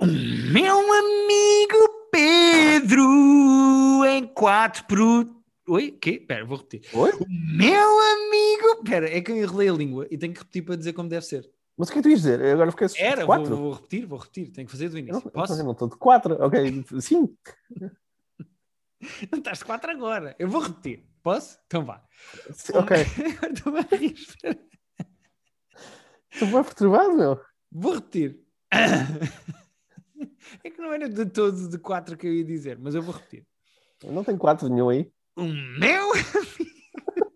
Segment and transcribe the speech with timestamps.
[0.00, 5.42] O meu amigo Pedro em 4 pro.
[5.68, 5.92] Oi?
[5.92, 6.18] Quê?
[6.20, 6.82] Espera, vou repetir.
[6.92, 7.10] Oi?
[7.12, 8.82] O meu amigo.
[8.84, 11.24] Espera, é que eu enrolei a língua e tenho que repetir para dizer como deve
[11.24, 11.50] ser.
[11.76, 12.40] Mas o que é que tu ias dizer?
[12.44, 13.56] Agora fiquei Era, de vou, 4.
[13.56, 14.52] vou repetir, vou repetir.
[14.52, 15.22] Tenho que fazer do Eu início.
[15.24, 15.52] não, Posso?
[15.54, 16.34] eu não estou de 4.
[16.44, 17.36] Ok, sim.
[19.30, 20.36] Não estás de 4 agora.
[20.38, 21.04] Eu vou repetir.
[21.22, 21.58] Posso?
[21.66, 22.02] Então vá.
[22.74, 22.96] Ok.
[23.54, 24.14] Estou a rir.
[26.30, 27.40] Estou bem perturbado, meu.
[27.72, 28.40] Vou repetir.
[30.62, 33.14] É que não era de todo de 4 que eu ia dizer, mas eu vou
[33.14, 33.46] repetir.
[34.02, 35.10] Não tenho 4 nenhum aí.
[35.36, 37.34] O meu amigo.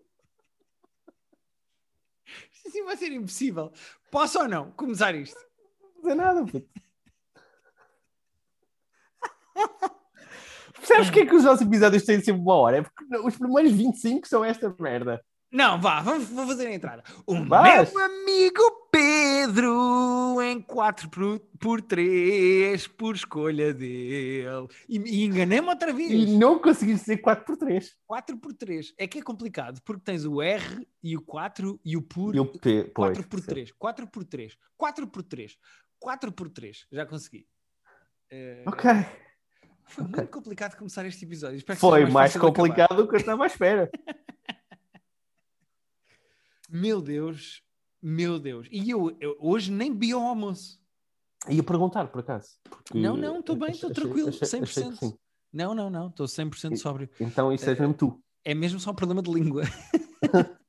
[2.53, 3.71] Isto assim vai ser impossível.
[4.11, 5.39] Posso ou não começar isto?
[5.81, 6.69] Não dizer nada, puto.
[10.75, 12.77] Percebes porque é que os nossos episódios têm sempre uma hora?
[12.77, 15.23] É porque os primeiros 25 são esta merda.
[15.51, 17.03] Não, vá, vamos, vou fazer a entrada.
[17.25, 17.91] O Vais.
[17.91, 18.78] meu amigo
[19.49, 24.67] Pedro em 4 por, por 3 por escolha dele.
[24.87, 26.11] E, e enganei-me outra vez.
[26.11, 27.97] E não conseguiste dizer 4 por 3.
[28.05, 28.93] 4 por 3.
[28.97, 32.35] É que é complicado, porque tens o R e o 4 e o por.
[32.35, 33.17] E o P, pois.
[33.17, 33.71] 4 por 3.
[33.71, 34.57] 4 por 3.
[34.77, 35.57] 4 por 3.
[35.99, 36.87] 4 por 3.
[36.91, 37.47] Já consegui.
[38.29, 38.89] Eh, Ok.
[39.85, 40.15] Foi ok.
[40.17, 41.59] muito complicado começar este episódio.
[41.75, 42.53] Foi mais acabar.
[42.53, 43.89] complicado do que eu estava à espera.
[46.69, 47.63] Meu Deus,
[48.01, 48.67] meu Deus.
[48.71, 50.79] E eu, eu hoje nem bebi ao almoço.
[51.47, 52.49] Ia perguntar, por acaso.
[52.93, 54.97] Não, não, estou bem, achei- estou achei- tranquilo, achei- achei que 100%.
[54.99, 55.13] sim.
[55.53, 57.09] Não, não, não, estou 100% E- sóbrio.
[57.19, 58.21] Então isso és Eh, mesmo tu.
[58.43, 59.63] É mesmo só um problema de língua.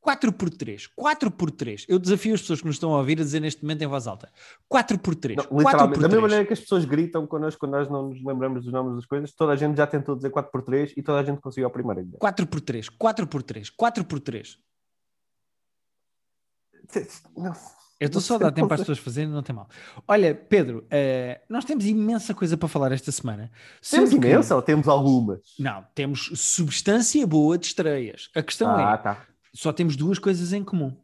[0.00, 1.86] 4 por 3, 4 por 3.
[1.88, 4.08] Eu desafio as pessoas que nos estão a ouvir a dizer neste momento em voz
[4.08, 4.32] alta.
[4.68, 6.22] 4 por 3, Não, 4 literalmente, por da mesma 3.
[6.22, 9.32] maneira que as pessoas gritam connosco quando nós não nos lembramos dos nomes das coisas,
[9.32, 11.70] toda a gente já tentou dizer 4 por 3 e toda a gente conseguiu a
[11.70, 12.18] primeira ainda.
[12.18, 14.58] 4 por 3, 4 por 3, 4 por 3.
[18.00, 19.68] Eu estou só a dar tempo às pessoas fazerem, não tem mal.
[20.08, 23.48] Olha, Pedro, eh, nós temos imensa coisa para falar esta semana.
[23.88, 25.40] Temos que- imensa ou temos algumas?
[25.56, 28.28] Não, temos substância boa de estreias.
[28.34, 29.26] A questão ah, é, tá.
[29.54, 30.96] só temos duas coisas em comum,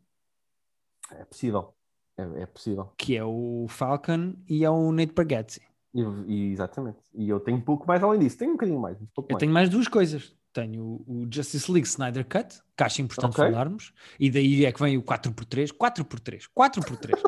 [1.13, 1.73] É possível.
[2.17, 2.93] É, é possível.
[2.99, 5.61] que é o Falcon e é o Nate Bargatze.
[5.95, 6.99] E, e- exatamente.
[7.15, 8.39] E eu tenho pouco mais além disso.
[8.39, 9.01] Tenho um bocadinho mais.
[9.01, 9.39] Um Eu mais.
[9.39, 10.37] tenho mais duas coisas.
[10.53, 13.45] Tenho o Justice League Snyder Cut, que acho importante Ok.
[13.45, 17.21] falarmos, e daí é que vem o 4x3, 4x3, 4x3.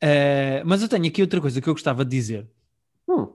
[0.00, 2.48] Eh, mas eu tenho aqui outra coisa que eu gostava de dizer,
[3.08, 3.32] Hum,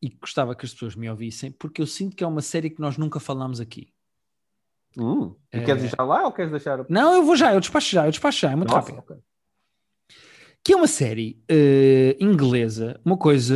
[0.00, 2.80] e gostava que as pessoas me ouvissem, porque eu sinto que é uma série que
[2.80, 3.92] nós nunca falámos aqui.
[4.96, 5.34] hum.
[5.52, 5.64] E É.
[5.64, 6.84] queres deixar lá ou queres deixar...
[6.88, 8.98] Não, eu vou já, eu despacho já, eu despacho já, é muito Nossa, rápido.
[8.98, 9.16] ok.
[10.62, 13.54] Que é uma série eh, inglesa, uma coisa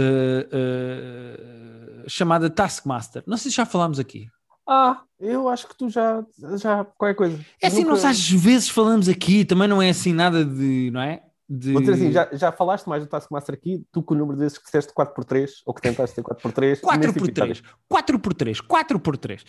[0.53, 3.23] eh, chamada Taskmaster.
[3.27, 4.29] Não sei se já falámos aqui.
[4.69, 6.23] Ah, eu acho que tu já...
[6.57, 7.41] já qualquer coisa.
[7.63, 11.01] É assim, Nunca- nós às vezes falamos aqui, também não é assim nada de, não
[11.01, 11.23] é?
[11.51, 11.73] De...
[11.73, 14.59] Vou dizer assim, já, já falaste mais do Taskmaster aqui, tu com o número desses
[14.59, 16.81] que disseste 4x3, ou que tentaste ter 4x3.
[16.81, 19.45] 4 por 3, 4 por 3, 4 por 3.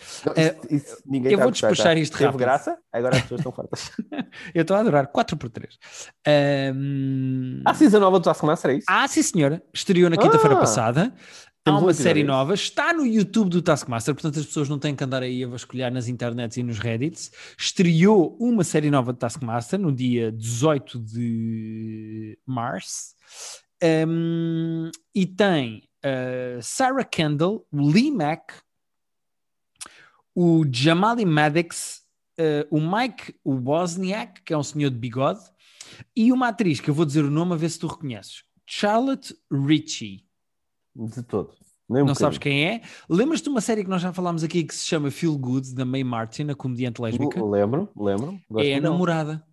[1.04, 1.94] ninguém eu tá vou despachar tá?
[1.96, 2.38] isto Teve rápido.
[2.40, 3.92] graça, agora as pessoas estão fartas.
[4.54, 5.78] Eu estou a adorar, 4 por 3.
[6.74, 7.60] Um...
[7.66, 8.86] Ah, season nova do Taskmaster, é isso?
[8.88, 11.14] Ah, sim senhora, estreou na quinta-feira Ah, passada.
[11.64, 14.96] Há um uma série nova, está no YouTube do Taskmaster, portanto as pessoas não têm
[14.96, 17.30] que andar aí a vasculhar nas internets e nos Reddits.
[17.58, 23.14] Estreou uma série nova de Taskmaster no dia 18 de março
[23.82, 28.54] Um, e tem uh, Sarah Kendall, o Lee Mack,
[30.34, 32.02] o Jamali Maddox,
[32.38, 35.40] uh, o Mike Wozniak, que é um senhor de bigode,
[36.14, 38.44] e uma atriz que eu vou dizer o nome a ver se tu reconheces.
[38.66, 40.29] Charlotte Ritchie.
[41.06, 41.50] De todo.
[41.88, 42.82] Nem um Não sabes quem é?
[43.08, 45.84] Lembras-te de uma série que nós já falámos aqui que se chama Feel Good, da
[45.84, 47.42] May Martin, a comediante lésbica?
[47.44, 48.40] Lembro, lembro.
[48.48, 49.44] Gosto É a namorada.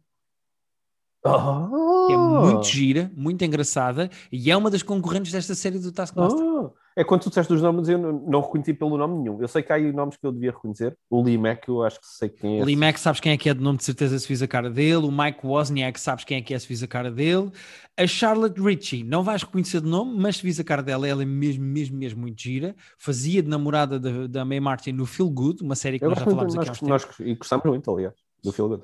[1.25, 1.67] Ah!
[2.11, 6.45] É muito gira, muito engraçada e é uma das concorrentes desta série do Taskmaster.
[6.45, 6.69] Ah!
[6.97, 9.39] É quando tu disseste os nomes, eu não, reconheci pelo nome nenhum.
[9.39, 10.97] Eu sei que há aí nomes que eu devia reconhecer.
[11.11, 12.63] O Lee Mack, eu acho que sei quem é.
[12.63, 12.79] Lee esse.
[12.79, 15.05] Mack, sabes quem é que é de nome de certeza se fiz a cara dele.
[15.05, 17.51] O Mike Wozniak, sabes quem é que é se fiz a cara dele.
[17.95, 21.21] A Charlotte Ritchie, não vais reconhecer de nome, mas se fiz a cara dela, ela
[21.21, 22.75] é mesmo, mesmo, mesmo muito gira.
[22.97, 26.17] Fazia de namorada da, da May Martin no Feel Good, uma série que Eu nós
[26.17, 28.83] já muito, falámos aqui nós, e gostamos muito, aliás, do Feel Good.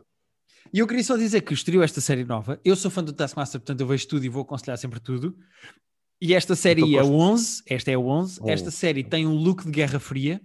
[0.71, 2.59] E eu queria só dizer que estreou esta série nova.
[2.63, 5.35] Eu sou fã do Taskmaster, portanto eu vejo tudo e vou aconselhar sempre tudo.
[6.25, 7.13] E esta série Então é gosto.
[7.13, 8.39] 11, esta é a 11.
[8.41, 8.49] Oh.
[8.49, 10.41] Esta série tem um look de Guerra Fria.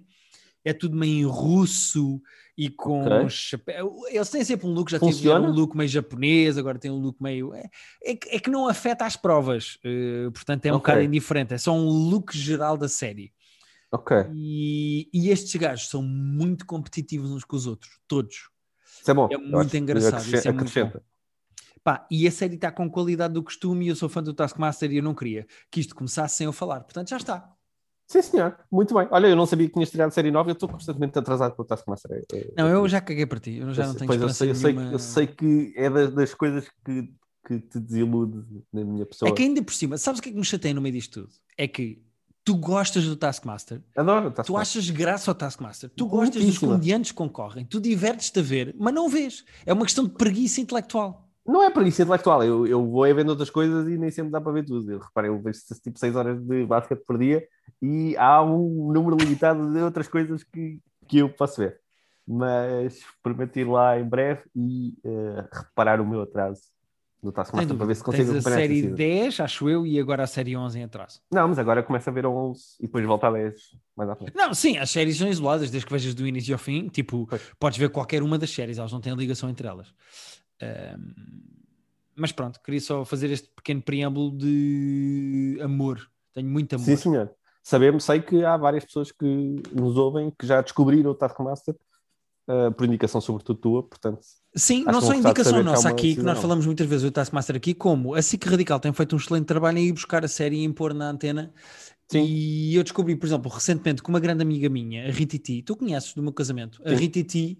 [0.64, 2.20] É tudo meio russo
[2.56, 3.28] e com Ok.
[3.30, 3.94] chapéu.
[4.10, 5.36] Eles têm sempre um look, já Funciona?
[5.38, 7.54] tiveram um look meio japonês, agora tem um look meio.
[7.54, 7.70] É,
[8.02, 10.92] é, que- é não afeta as provas, eh, portanto é um Ok.
[10.92, 11.54] bocado indiferente.
[11.54, 13.32] É só um look geral da série.
[13.92, 14.16] Ok.
[14.34, 18.34] E, e estes gajos são muito competitivos uns com os outros, todos.
[19.00, 19.28] Isso é bom.
[19.30, 21.04] É muito acho engraçado, isso é muito acrescenta.
[21.82, 24.90] Pá, e a série está com qualidade do costume e eu sou fã do Taskmaster
[24.92, 26.80] e eu não queria que isto começasse sem eu falar.
[26.80, 27.52] Portanto, já está.
[28.08, 28.56] Sim, senhor.
[28.72, 29.06] Muito bem.
[29.10, 31.66] Olha, eu não sabia que tinha estreado série nova, eu estou constantemente atrasado para o
[31.66, 32.24] Taskmaster.
[32.32, 34.50] É, é, não, eu já caguei para ti, eu já não tenho pois eu sei,
[34.50, 37.12] eu, sei, eu sei que é das, das coisas que,
[37.46, 38.42] que te desilude
[38.72, 39.28] na minha pessoa.
[39.28, 41.20] É que ainda por cima, sabes o que é que me chateia no meio disto
[41.20, 41.34] tudo?
[41.58, 42.02] É que
[42.42, 44.46] tu gostas do Taskmaster, Adoro o Taskmaster.
[44.46, 48.74] tu achas graça ao Taskmaster, tu gostas dos comediantes que concorrem, tu divertes-te a ver,
[48.78, 49.44] mas não vês.
[49.66, 51.27] É uma questão de preguiça intelectual.
[51.48, 54.38] Não é preguiça intelectual, eu, eu vou é vendo outras coisas e nem sempre dá
[54.38, 54.92] para ver tudo.
[54.92, 57.42] Eu reparei, eu vejo tipo 6 horas de basquete por dia
[57.80, 60.78] e há um número limitado de outras coisas que,
[61.08, 61.80] que eu posso ver.
[62.26, 66.60] Mas prometo ir lá em breve e uh, reparar o meu atraso
[67.22, 70.26] no Taskmaster para ver se consigo Tens a série 10, acho eu, e agora a
[70.26, 71.22] série 11 em atraso.
[71.32, 73.54] Não, mas agora começa a ver a 11 e depois volta a 10
[73.96, 74.36] mais à frente.
[74.36, 76.88] Não, sim, as séries são isoladas, desde que vejas do início ao fim.
[76.88, 77.42] Tipo, pois.
[77.58, 79.92] podes ver qualquer uma das séries, elas não têm ligação entre elas.
[80.62, 81.38] Um,
[82.16, 86.00] mas pronto, queria só fazer este pequeno preâmbulo de amor.
[86.34, 86.84] Tenho muito amor.
[86.84, 87.30] Sim, senhor.
[87.62, 91.76] Sabemos, sei que há várias pessoas que nos ouvem que já descobriram o Taskmaster
[92.48, 94.20] uh, por indicação, sobretudo tua, portanto.
[94.56, 98.14] Sim, não só indicação nossa aqui, que nós falamos muitas vezes do Taskmaster aqui, como
[98.14, 100.94] a SIC Radical tem feito um excelente trabalho em ir buscar a série e impor
[100.94, 101.52] na antena.
[102.10, 102.24] Sim.
[102.24, 106.14] E eu descobri, por exemplo, recentemente com uma grande amiga minha, a Rititi, tu conheces
[106.14, 107.58] do meu casamento, a Rititi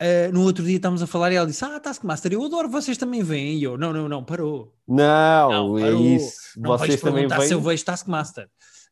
[0.00, 2.96] Uh, no outro dia estávamos a falar e ela disse: Ah, Taskmaster, eu adoro, vocês
[2.96, 3.58] também veem.
[3.58, 4.72] E eu: Não, não, não, parou.
[4.86, 6.00] Não, não é parou.
[6.00, 6.38] é isso.
[6.56, 7.40] Não vocês também veem.
[7.48, 8.48] se eu vejo Taskmaster.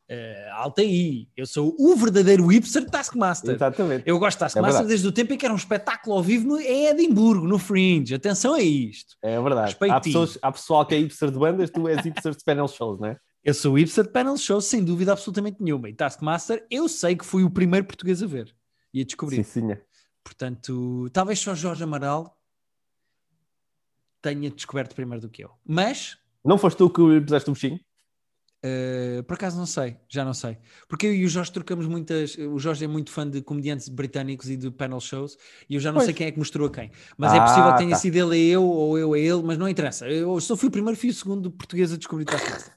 [0.09, 3.55] Uh, alta aí, eu sou o verdadeiro hipster de Taskmaster.
[3.55, 4.03] Exatamente.
[4.05, 6.47] Eu gosto de Taskmaster é desde o tempo em que era um espetáculo ao vivo
[6.47, 8.15] no, em Edimburgo, no Fringe.
[8.15, 9.15] Atenção a isto.
[9.21, 9.75] É verdade.
[9.89, 12.99] Há, pessoas, há pessoal que é hipster de bandas, tu és hipster de panel shows,
[12.99, 13.17] não é?
[13.43, 15.89] Eu sou hipster de panel shows, sem dúvida absolutamente nenhuma.
[15.89, 18.53] E Taskmaster, eu sei que fui o primeiro português a ver
[18.93, 19.43] e a descobrir.
[19.43, 19.77] Sim, sim.
[20.27, 22.37] Portanto, talvez só Jorge Amaral
[24.21, 25.51] tenha descoberto primeiro do que eu.
[25.65, 26.17] Mas.
[26.43, 27.79] Não foste tu que puseste o bichinho?
[28.57, 30.57] Uh, por acaso não sei, já não sei.
[30.89, 32.37] Porque eu e o Jorge trocamos muitas.
[32.37, 35.37] O Jorge é muito fã de comediantes britânicos e de panel shows
[35.69, 36.05] e eu já não pois.
[36.07, 36.91] sei quem é que mostrou a quem.
[37.17, 37.95] Mas é ah, é possível que tenha tá.
[37.95, 40.09] sido ele a eu ou eu a ele, mas não interessa.
[40.09, 42.76] Eu só fui o primeiro, fui o segundo português a descobrir Taskmaster.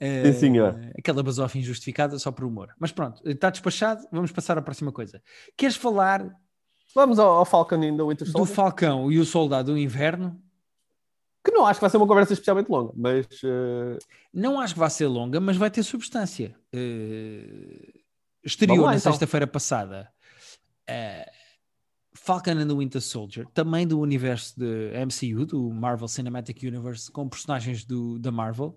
[0.00, 0.74] Sim, senhor.
[0.74, 2.74] Uh, aquela basofa injustificada só por humor.
[2.78, 5.22] Mas pronto, está despachado, vamos passar à próxima coisa.
[5.56, 6.28] Queres falar...
[6.94, 8.46] Vamos ao, ao Falcon e do Winter Soldier?
[8.46, 10.40] Do Falcão e o Soldado do Inverno.
[11.44, 13.26] Que não acho que vai ser uma conversa especialmente longa, mas...
[13.44, 13.96] Uh...
[14.34, 16.56] Não acho que vai ser longa, mas vai ter substância.
[16.74, 18.00] Uh,
[18.44, 19.12] estreou lá, na então.
[19.12, 20.10] sexta-feira passada
[20.90, 21.30] uh,
[22.14, 27.28] Falcon and the Winter Soldier, também do universo de MCU, do Marvel Cinematic Universe, com
[27.28, 28.76] personagens do, da Marvel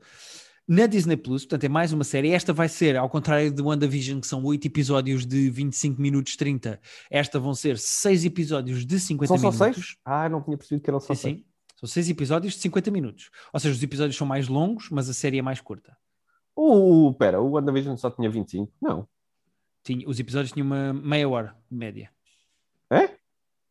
[0.67, 2.31] na Disney Plus, portanto é mais uma série.
[2.31, 6.79] Esta vai ser, ao contrário de WandaVision, que são 8 episódios de 25 minutos 30,
[7.09, 9.57] esta vão ser 6 episódios de 50 são minutos.
[9.57, 9.97] São só 6?
[10.05, 11.19] Ah, não tinha percebido que eram só 6.
[11.37, 11.45] Sim.
[11.79, 13.29] São 6 episódios de 50 minutos.
[13.51, 15.97] Ou seja, os episódios são mais longos, mas a série é mais curta.
[16.55, 18.71] O, pera, o WandaVision só tinha 25?
[18.81, 19.07] Não.
[19.83, 22.09] Tinha, os episódios tinham uma meia hora média.
[22.89, 23.01] É?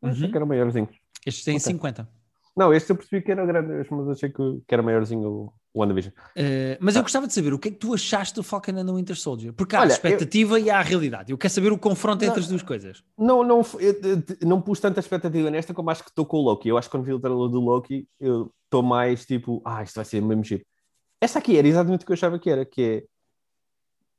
[0.02, 0.10] Uhum.
[0.10, 0.88] Achei que era maiorzinho.
[1.24, 1.72] Estes têm okay.
[1.72, 2.08] 50.
[2.56, 6.12] Não, este eu percebi que era grande, mas achei que, que era maiorzinho o WandaVision.
[6.12, 7.02] Uh, mas eu ah.
[7.02, 9.54] gostava de saber o que é que tu achaste do Falcon and the Winter Soldier.
[9.54, 10.66] Porque há Olha, a expectativa eu...
[10.66, 11.32] e há a realidade.
[11.32, 13.02] Eu quero saber o confronto não, entre as duas coisas.
[13.16, 16.42] Não, não, eu, eu, não pus tanta expectativa nesta como acho que estou com o
[16.42, 16.68] Loki.
[16.68, 19.94] Eu acho que quando vi o trailer do Loki, eu estou mais tipo, ah, isto
[19.94, 20.62] vai ser mesmo giro.
[21.22, 23.04] Esta aqui era exatamente o que eu achava que era, que é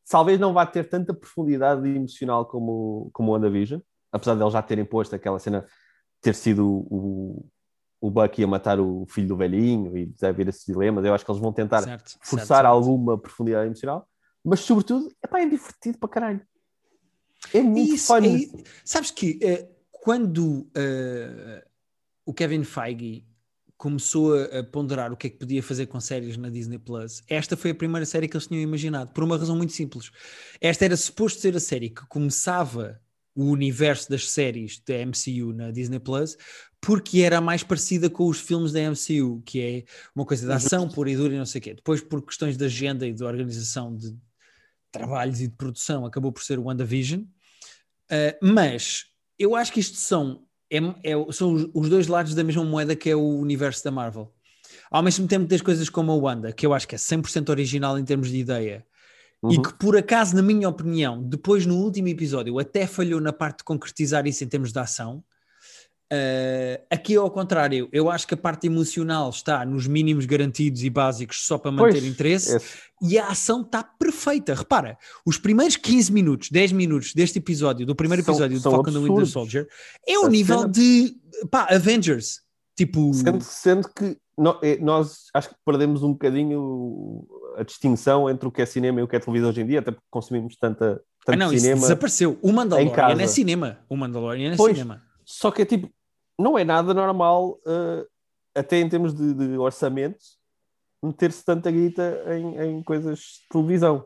[0.10, 3.80] talvez não vá ter tanta profundidade emocional como, como o WandaVision,
[4.12, 5.66] apesar de eles já terem posto aquela cena
[6.22, 7.46] ter sido o,
[8.04, 11.06] o Bucky ia matar o filho do velhinho e deve haver esses dilemas.
[11.06, 14.06] Eu acho que eles vão tentar certo, forçar certo, alguma profundidade emocional,
[14.44, 16.42] mas sobretudo epá, é divertido para caralho.
[17.54, 18.14] É muito Isso.
[18.14, 21.66] É, sabes que uh, quando uh,
[22.26, 23.26] o Kevin Feige
[23.78, 27.24] começou a, a, ponderar o que é que podia fazer com séries na Disney Plus,
[27.30, 30.12] esta foi a primeira série que eles tinham imaginado, por uma razão muito simples.
[30.60, 33.00] Esta era suposto ser a série que começava
[33.36, 36.38] o universo das séries da MCU na Disney Plus,
[36.80, 40.88] porque era mais parecida com os filmes da MCU, que é uma coisa de ação
[40.90, 41.74] pura e dura e não sei o quê.
[41.74, 44.16] Depois, por questões de agenda e de organização de
[44.92, 47.22] trabalhos e de produção, acabou por ser o WandaVision.
[47.22, 49.06] Uh, mas
[49.40, 52.96] eu acho que isto são, é, é, são os, os, dois lados da mesma moeda
[52.96, 54.32] que é o universo da Marvel.
[54.92, 57.98] Ao mesmo tempo tens coisas como a Wanda, que eu acho que é 100% original
[57.98, 58.86] em termos de ideia,
[59.44, 59.52] uhum.
[59.52, 63.60] e que por acaso, na minha opinião, depois no último episódio até falhou na parte
[63.60, 65.24] de concretizar isso em termos de ação,
[66.14, 70.90] Uh, aqui ao contrário, eu acho que a parte emocional está nos mínimos garantidos e
[70.90, 72.62] básicos só para manter pois, interesse
[73.02, 74.54] e a ação está perfeita.
[74.54, 74.96] Repara,
[75.26, 79.02] os primeiros 15 minutos, 10 minutos deste episódio, do primeiro episódio são, do Falcon and
[79.02, 79.68] Winter Soldier,
[80.08, 80.72] é o nível cena...
[80.72, 81.16] de
[81.50, 82.42] pá, Avengers.
[82.76, 83.14] Tipo.
[83.14, 84.18] Sendo, sendo que
[84.64, 87.26] é, nós acho que perdemos um bocadinho
[87.56, 89.80] a distinção entre o que é cinema e o que é televisão hoje em dia,
[89.80, 91.82] até porque consumimos tanta, Ah, tanto não, isso cinema.
[91.82, 92.40] desapareceu.
[92.42, 93.80] O Mandalorian é cinema.
[93.88, 94.76] O Mandalorian é Pois.
[94.76, 95.02] cinema.
[95.24, 95.88] Só que é tipo,
[96.40, 98.06] não é nada normal, eh,
[98.56, 100.18] até em termos de, de orçamento,
[101.04, 104.06] meter-se tanta guita em, em coisas de televisão.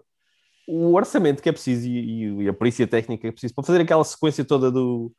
[0.68, 3.64] O orçamento que é preciso e, e- e a perícia técnica que é preciso para
[3.64, 5.12] fazer aquela sequência toda do,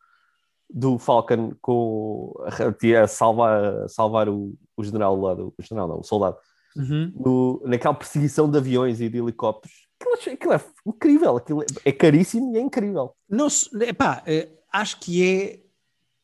[0.71, 5.63] do Falcon com a, tia a salvar, a salvar o, o general lá, do, o
[5.63, 6.37] general não, o soldado,
[6.77, 7.13] Uhum.
[7.17, 9.89] no, naquela perseguição de aviões e de helicópteros.
[10.01, 13.13] Aquilo, aquilo é incrível, aquilo é, é caríssimo e é incrível.
[13.29, 13.49] Não,
[13.81, 15.61] epá, eh, acho que é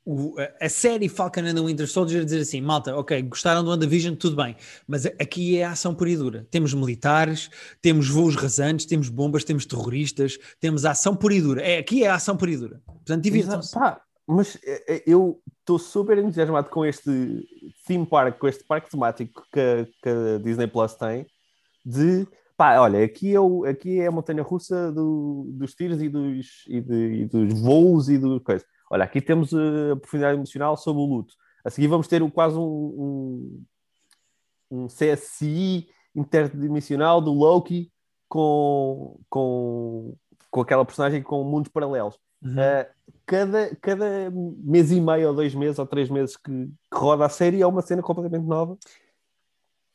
[0.06, 4.14] o- a- série Falcon and the Winter Soldier dizer assim, malta, ok, gostaram do WandaVision,
[4.14, 4.54] tudo bem,
[4.86, 6.46] mas aqui é a ação pura e dura.
[6.52, 11.62] Temos militares, temos voos rasantes, temos bombas, temos terroristas, temos ação pura e dura.
[11.62, 12.80] É, aqui é a ação pura e dura.
[12.86, 13.72] Portanto, divirtam-se.
[13.74, 17.46] Pá, mas é, é, eu estou super entusiasmado com este
[17.86, 21.26] theme park, com este parque temático que, que a Disney Plus tem,
[21.84, 22.26] de
[22.56, 26.64] pá, olha, aqui é, o, aqui é a montanha russa do- dos tiros e dos,
[26.68, 28.64] e, de- e dos voos e do coisa.
[28.90, 31.34] Olha, aqui temos uh, a profundidade emocional sobre o luto.
[31.64, 33.64] A seguir vamos ter o- quase um, um,
[34.70, 37.90] um CSI interdimensional do Loki
[38.28, 40.16] com, com,
[40.50, 42.16] com aquela personagem com mundos paralelos.
[42.44, 42.52] Uhum.
[42.52, 42.86] Uh,
[43.26, 47.28] cada, cada mês e meio, ou dois meses, ou três meses que, que roda a
[47.28, 48.76] série é uma cena completamente nova.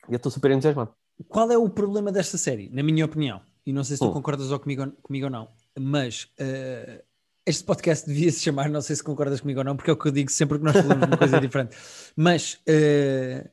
[0.08, 0.92] E eu estou super entusiasmado.
[1.28, 3.40] Qual é o problema desta série, na minha opinião?
[3.64, 4.12] E não sei se tu Hum.
[4.12, 7.04] concordas ou comigo, comigo ou não, mas eh,
[7.46, 9.96] este podcast devia se chamar, não sei se concordas comigo ou não, porque é o
[9.96, 11.76] que eu digo sempre que nós falamos de uma coisa diferente.
[12.16, 13.48] Mas eh,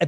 [0.00, 0.04] a,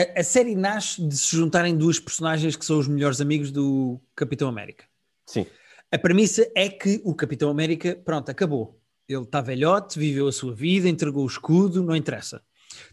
[0.00, 4.00] a- a série nasce de se juntarem duas personagens que são os melhores amigos do
[4.16, 4.84] Capitão América.
[5.26, 5.46] Sim.
[5.92, 8.80] A premissa é que o Capitão América, pronto, acabou.
[9.08, 12.40] Ele está velhote, viveu a sua vida, entregou o escudo, não interessa.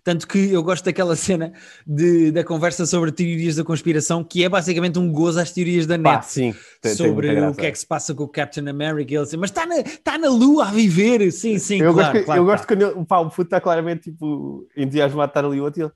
[0.04, 1.54] Tanto que eu gosto daquela cena
[1.88, 5.98] de- da conversa sobre teorias da conspiração, que é basicamente um gozo às teorias da
[5.98, 6.26] Pá, net.
[6.28, 6.52] sim.
[6.52, 9.12] tem- tem sobre muita o que é que se passa com o Captain America.
[9.12, 11.32] Ele diz, mas está na, está na lua a viver.
[11.32, 11.96] Sim, sim, eu claro.
[11.96, 15.28] gosto, que- claro eu que gosto quando ele, pá, o puto está claramente tipo, entusiasmado
[15.28, 15.92] de estar ali outro e ele.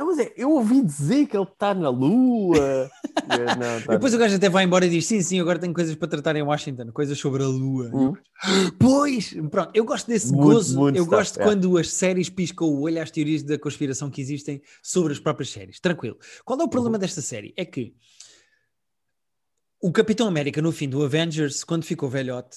[0.00, 2.90] Não, mas é, eu ouvi dizer que ele está na Lua.
[3.28, 5.94] Não, tá Depois o gajo até vai embora e diz: Sim, sim, agora tenho coisas
[5.94, 7.90] para tratar em Washington, coisas sobre a Lua.
[7.92, 8.14] Hum.
[8.78, 10.78] Pois, pronto, eu gosto desse Muito, gozo.
[10.78, 11.44] muito eu stuff, gosto é.
[11.44, 15.50] quando as séries piscam o olho às teorias da conspiração que existem sobre as próprias
[15.50, 15.78] séries.
[15.78, 16.16] Tranquilo.
[16.46, 17.00] Qual é o problema Uhum.
[17.00, 17.52] desta série?
[17.54, 17.94] É que
[19.82, 22.56] o Capitão América, no fim do Avengers, quando ficou velhote,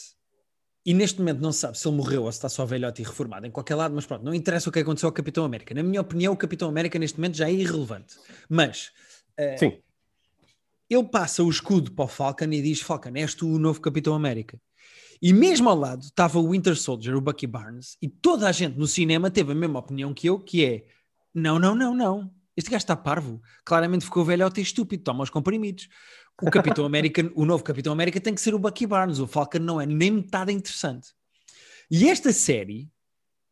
[0.86, 3.06] e neste momento não se sabe se ele morreu ou se está só velhote e
[3.06, 5.74] reformado em qualquer lado, mas pronto, não interessa o que aconteceu ao Capitão América.
[5.74, 8.18] Na minha opinião, o Capitão América neste momento já é irrelevante.
[8.50, 8.92] Mas
[9.38, 9.78] eh, Sim.
[10.90, 14.14] ele passa o escudo para o Falcon e diz: Falcon, és tu o novo Capitão
[14.14, 14.60] América.
[15.22, 18.78] E mesmo ao lado estava o Winter Soldier, o Bucky Barnes, e toda a gente
[18.78, 20.86] no cinema teve a mesma opinião que eu, que é:
[21.34, 22.30] não, não, não, não.
[22.56, 23.42] Este gajo está parvo.
[23.66, 25.88] Claramente ficou velhote e estúpido, toma os comprimidos.
[26.42, 29.20] O Capitão América, o novo Capitão América tem que ser o Bucky Barnes.
[29.20, 31.10] O Falcon não é nem metade interessante.
[31.90, 32.90] E esta série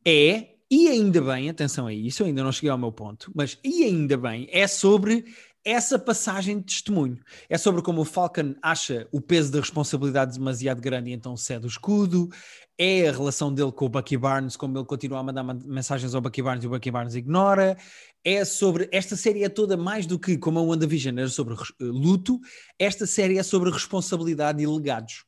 [0.06, 3.84] é, e ainda bem, atenção a isso, ainda não cheguei ao meu ponto, mas e
[3.84, 5.26] ainda bem, é sobre
[5.64, 7.20] essa passagem de testemunho.
[7.50, 11.66] É sobre como o Falcon acha o peso da responsabilidade demasiado grande e então cede
[11.66, 12.30] o escudo.
[12.78, 16.16] É a relação dele com o Bucky Barnes, como ele continua a mandar man- mensagens
[16.16, 17.78] ao Bucky Barnes e o Bucky Barnes ignora.
[18.24, 18.90] É sobre.
[18.92, 22.40] Esta série é toda mais do que, como a WandaVision era sobre res- eh, luto,
[22.80, 25.26] esta série é sobre responsabilidade e legados.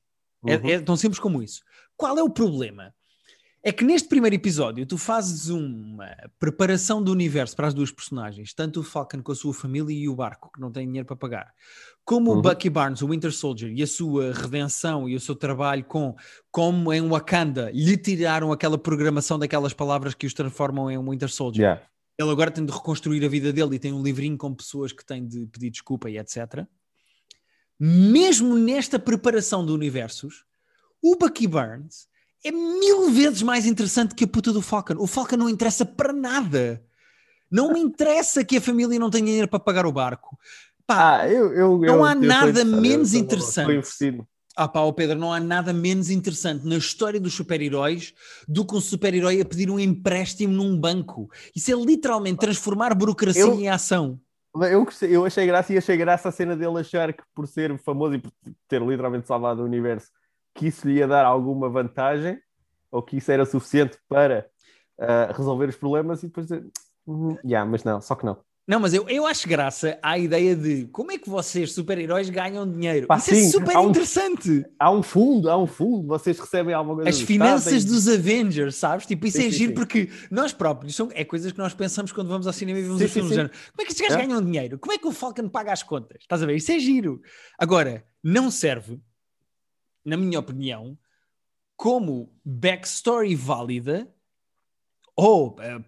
[0.47, 0.69] É, Uhum.
[0.69, 1.61] é tão simples como isso.
[1.95, 2.93] Qual é o problema?
[3.65, 8.53] É que neste primeiro episódio tu fazes uma preparação do universo para as duas personagens,
[8.53, 11.15] tanto o Falcon com a sua família e o barco, que não tem dinheiro para
[11.15, 11.53] pagar,
[12.03, 12.41] como o Uhum.
[12.41, 16.13] Bucky Barnes, o Winter Soldier, e a sua redenção e o seu trabalho com
[16.51, 21.29] como em Wakanda lhe tiraram aquela programação daquelas palavras que os transformam em um Winter
[21.29, 21.63] Soldier.
[21.63, 21.87] Yeah.
[22.19, 25.05] Ele agora tem de reconstruir a vida dele e tem um livrinho com pessoas que
[25.05, 26.67] têm de pedir desculpa e etc.
[27.79, 30.43] Mesmo nesta preparação de universos,
[31.01, 32.11] o Bucky Barnes
[32.43, 34.95] é mil vezes mais interessante que a puta do Falcon.
[34.97, 36.81] O Falcon não interessa para nada.
[37.51, 40.37] Não me interessa que a família não tenha dinheiro para pagar o barco.
[40.85, 43.85] Pá, Ah, eu, eu, Não eu- há nada menos interessante.
[44.55, 48.13] Ah pá, ó Pedro, não há nada menos interessante na história dos super-heróis
[48.47, 51.27] do que um super-herói a pedir um empréstimo num banco.
[51.55, 54.19] Isso é literalmente transformar burocracia Eu- em ação.
[54.55, 58.13] Eu, eu achei graça e achei graça a cena dele achar que por ser famoso
[58.13, 58.31] e por
[58.67, 60.09] ter literalmente salvado o universo,
[60.53, 62.39] que isso lhe ia dar alguma vantagem
[62.91, 64.47] ou que isso era suficiente para
[64.99, 66.65] ah, resolver os problemas e depois dizer,
[67.07, 68.37] "Hum, yeah, mas não, só que não.
[68.65, 72.65] Não, mas eu, eu acho graça à ideia de como é que vocês, super-heróis, ganham
[72.71, 73.07] dinheiro.
[73.07, 74.65] Pá, Isso é sim, super há um- interessante.
[74.79, 78.07] Há um fundo, há um fundo, vocês recebem alguma coisa As do finanças Estado, dos
[78.07, 79.05] Avengers, sabes?
[79.05, 82.13] Tipo, isso Sim, é sim, giro porque nós próprios, são, é coisas que nós pensamos
[82.13, 83.35] quando vamos ao cinema e vemos Sim, os filmes.
[83.35, 84.25] Como é que estes gajos É.
[84.27, 84.79] ganham dinheiro?
[84.79, 86.19] Como é que o Falcon paga as contas?
[86.21, 86.55] Estás a ver?
[86.55, 87.19] Isso é giro.
[87.59, 88.97] Agora, não serve,
[90.05, 90.97] na minha opinião,
[91.75, 94.07] como backstory válida
[95.15, 95.55] ou.
[95.61, 95.79] eh,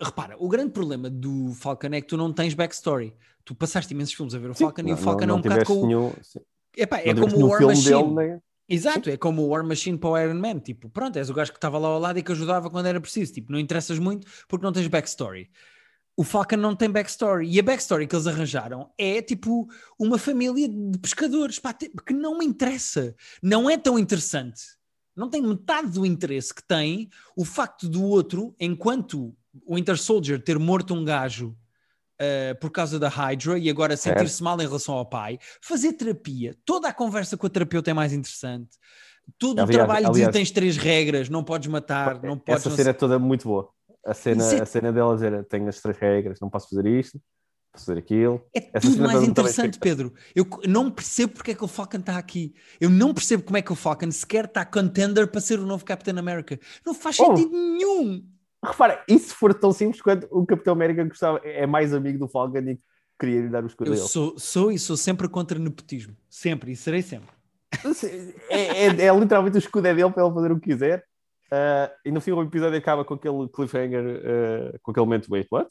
[0.00, 3.14] repara, o grande problema do Falcon é que tu não tens backstory.
[3.44, 5.38] Tu passaste imensos filmes a ver o Sim, Falcon e o não- Falcon não, é
[5.38, 6.40] um bocado com nenhum, sim,
[6.76, 7.84] Epá, não é como o War Machine.
[8.02, 10.58] dele, nem- Exato, é como o War Machine para o Iron Man.
[10.58, 13.00] Tipo, pronto, és o gajo que estava lá ao lado e que ajudava quando era
[13.00, 13.32] preciso.
[13.32, 15.48] Tipo, não interessas muito porque não tens backstory.
[16.16, 17.46] O Falcon não tem backstory.
[17.48, 19.68] E a backstory que eles arranjaram é tipo
[19.98, 23.14] uma família de pescadores, pá, que não me interessa.
[23.42, 24.62] Não é tão interessante.
[25.14, 29.34] Não tem metade do interesse que tem o facto do outro, enquanto
[29.66, 31.56] o Winter Soldier ter morto um gajo
[32.20, 36.54] uh, por causa da Hydra e agora sentir-se mal em relação ao pai, fazer terapia,
[36.64, 38.70] toda a conversa com a terapeuta é mais interessante.
[39.38, 42.60] Todo Aliás- o trabalho aliás- de tens três regras, não podes matar, não podes.
[42.60, 43.70] Essa não cena é toda muito boa.
[44.06, 47.20] A cena, Isso a cena dela dizer, tenho as três regras, não posso fazer isto,
[47.72, 48.40] posso fazer aquilo.
[48.54, 49.78] É essa tudo mais interessante.
[49.80, 50.14] Pedro.
[50.34, 52.54] Eu não percebo porque é que o Falcon está aqui.
[52.80, 55.84] Eu não percebo como é que o Falcon sequer está contender para ser o novo
[55.84, 56.58] Capitão América.
[56.86, 57.36] Não faz Oh.
[57.36, 58.24] sentido nenhum.
[58.64, 62.28] Repara, e se for tão simples quanto o Capitão América gostava, é mais amigo do
[62.28, 62.78] Falcon e
[63.18, 64.06] queria lhe dar o escudo Eu dele.
[64.08, 66.16] sou, sou e sou sempre contra nepotismo.
[66.30, 67.28] Sempre, e serei sempre.
[68.48, 71.04] É, é- é literalmente o escudo é dele para ele fazer o que quiser.
[71.50, 74.22] Ah, e no fim o episódio acaba com aquele cliffhanger,
[74.74, 75.68] ah, com aquele momento, wait, what?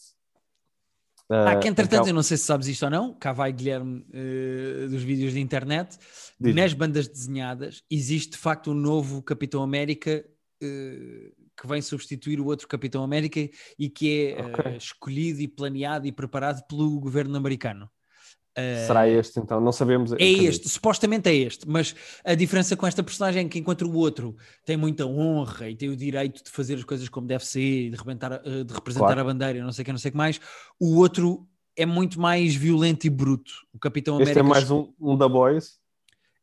[1.29, 3.51] Ah, Ah, que entretanto, então- eu não sei se sabes isto ou não, cá vai
[3.51, 5.97] Guilherme eh, dos vídeos de internet,
[6.39, 6.61] Diz-me.
[6.61, 10.23] nas bandas desenhadas existe de facto um novo Capitão América
[10.59, 13.39] que vem substituir o outro Capitão América
[13.77, 14.77] e que é eh, Ok.
[14.77, 17.89] escolhido e planeado e preparado pelo governo americano.
[18.55, 19.59] Eh, Será este então?
[19.59, 20.13] Não sabemos.
[20.13, 21.93] é este, supostamente é este, mas
[22.23, 24.35] a diferença com esta personagem é que enquanto o outro
[24.65, 27.89] tem muita honra e tem o direito de fazer as coisas como deve ser, e
[27.89, 29.21] de, rebentar, eh, de representar Claro.
[29.21, 30.39] a bandeira, não sei o que, não sei que mais,
[30.79, 31.45] o outro
[31.75, 33.51] é muito mais violento e bruto.
[33.73, 35.77] O Capitão Este é América mais um, um da Boys.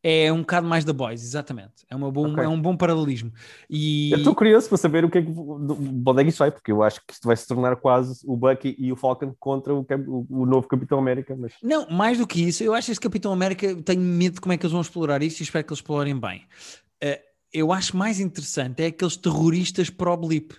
[0.03, 1.85] É um bocado mais da Boys, exatamente.
[1.89, 2.43] É, uma bom, Ok.
[2.43, 3.31] é um bom paralelismo.
[3.69, 6.51] E Eu estou curioso para saber o que é que, onde é que isto vai,
[6.51, 9.73] porque eu acho que isto vai se tornar quase o Bucky e o Falcon contra
[9.73, 9.85] o,
[10.29, 11.35] o- novo Capitão América.
[11.37, 14.41] Mas Não, mais do que isso, eu acho que este Capitão América, tenho medo de
[14.41, 16.45] como é que eles vão explorar isto e espero que eles explorem bem.
[17.01, 17.21] Eh,
[17.53, 20.53] eu acho mais interessante é aqueles terroristas pró-blip.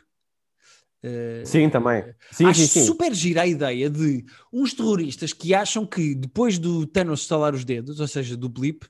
[1.02, 2.02] Eh, sim, também.
[2.32, 2.86] Sim, acho sim, sim.
[2.86, 7.62] super gira a ideia de uns terroristas que acham que depois do Thanos estalar os
[7.64, 8.86] dedos, ou seja, do blip,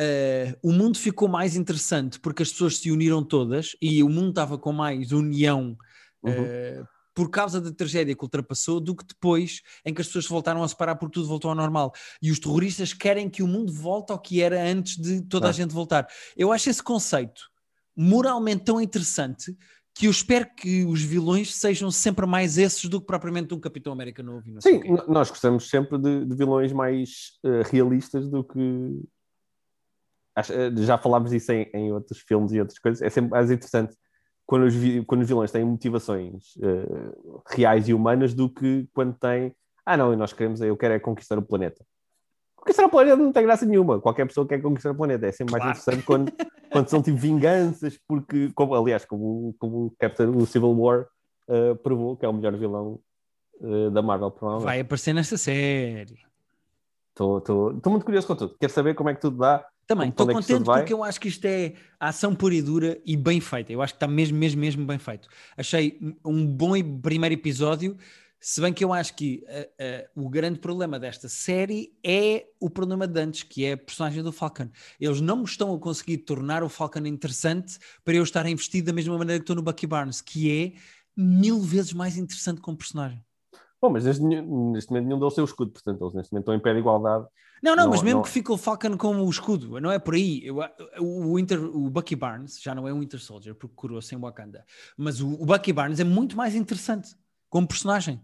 [0.00, 4.30] eh, o mundo ficou mais interessante porque as pessoas se uniram todas e o mundo
[4.30, 5.76] estava com mais união
[6.24, 6.32] Uhum.
[6.32, 6.82] eh,
[7.14, 10.62] por causa da tragédia que ultrapassou do que depois em que as pessoas se voltaram
[10.62, 11.92] a separar porque tudo voltou ao normal.
[12.20, 15.52] E os terroristas querem que o mundo volte ao que era antes de toda a
[15.52, 16.08] gente voltar.
[16.36, 17.42] Eu acho esse conceito
[17.96, 19.56] moralmente tão interessante
[19.94, 23.92] que eu espero que os vilões sejam sempre mais esses do que propriamente um Capitão
[23.92, 24.60] América novo.
[24.60, 28.58] Sim, nós gostamos sempre de, de vilões mais eh, realistas do que.
[30.36, 33.02] Eh, já falámos disso em, em outros filmes e outras coisas.
[33.02, 33.96] É sempre mais interessante
[34.46, 34.74] quando os,
[35.06, 37.12] quando os vilões têm motivações eh,
[37.54, 39.54] reais e humanas do que quando têm.
[39.86, 41.84] Ah, não, nós queremos, eu quero é conquistar o planeta.
[42.56, 44.00] Conquistar o planeta não tem graça nenhuma.
[44.00, 45.26] Qualquer pessoa quer conquistar o planeta.
[45.26, 45.78] É sempre mais Claro.
[45.78, 46.32] interessante quando,
[46.72, 51.06] quando são tipo vinganças, porque, como, aliás, como, como o Captain o Civil War
[51.48, 52.98] eh, provou que é o melhor vilão
[53.62, 54.66] eh, da Marvel, provavelmente.
[54.66, 56.18] Vai aparecer nessa série.
[57.10, 58.56] Estou muito curioso com tudo.
[58.58, 59.64] Quero saber como é que tudo dá.
[59.86, 63.16] Também, estou é contente porque eu acho que isto é ação pura e dura e
[63.16, 63.72] bem feita.
[63.72, 65.28] Eu acho que está mesmo, mesmo, mesmo bem feito.
[65.56, 67.96] Achei um bom primeiro episódio,
[68.46, 72.68] se bem que eu acho que eh, eh, o grande problema desta série é o
[72.68, 74.68] problema de antes, que é a personagem do Falcon.
[75.00, 78.92] Eles não me estão a conseguir tornar o Falcon interessante para eu estar investido da
[78.92, 80.78] mesma maneira que estou no Bucky Barnes, que é
[81.16, 83.24] mil vezes mais interessante como personagem.
[83.84, 86.54] Bom, mas neste, neste momento nenhum deu o seu escudo, portanto, eles neste momento estão
[86.54, 87.26] em pé de igualdade.
[87.62, 89.98] Não, não, Não- mas mesmo não- que fique o Falcon como o escudo, não é
[89.98, 90.40] por aí.
[90.42, 90.56] Eu,
[91.00, 94.64] o, Winter, o Bucky Barnes já não é um Winter Soldier porque curou-se em Wakanda,
[94.96, 97.14] mas o, o Bucky Barnes é muito mais interessante
[97.50, 98.20] como personagem.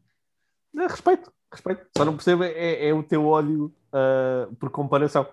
[0.74, 1.86] Eh, Respeito, respeito.
[1.94, 5.26] Só não percebo é, é o teu ódio ah, por comparação.